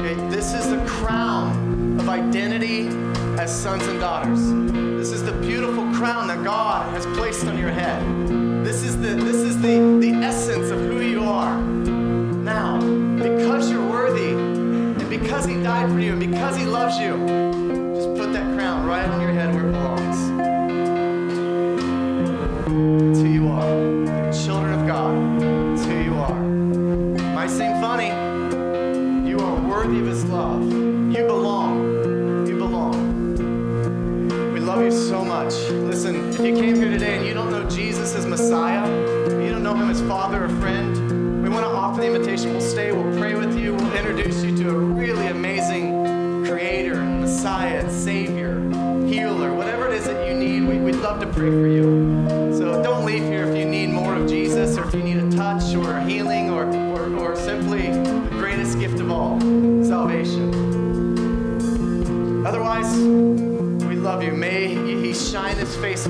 [0.00, 2.86] Okay, this is the crown of identity
[3.38, 4.40] as sons and daughters.
[4.72, 8.02] This is the beautiful crown that God has placed on your head.
[8.64, 11.60] This is the this is the, the essence of who you are.
[11.60, 12.80] Now,
[13.18, 17.18] because you're worthy, and because He died for you, and because He loves you,
[17.94, 19.54] just put that crown right on your head
[36.38, 38.86] if you came here today and you don't know Jesus as Messiah,
[39.42, 42.50] you don't know Him as Father or friend, we want to offer the invitation.
[42.50, 47.22] We'll stay, we'll pray with you, we'll introduce you to a really amazing Creator, and
[47.22, 48.60] Messiah, and Savior,
[49.06, 52.26] Healer, whatever it is that you need, we, we'd love to pray for you.
[52.58, 55.30] So don't leave here if you need more of Jesus or if you need a
[55.34, 59.40] touch or a healing or, or, or simply the greatest gift of all
[59.82, 60.52] salvation.
[62.46, 62.94] Otherwise,
[63.86, 64.32] we love you.
[64.32, 66.06] May He shine His face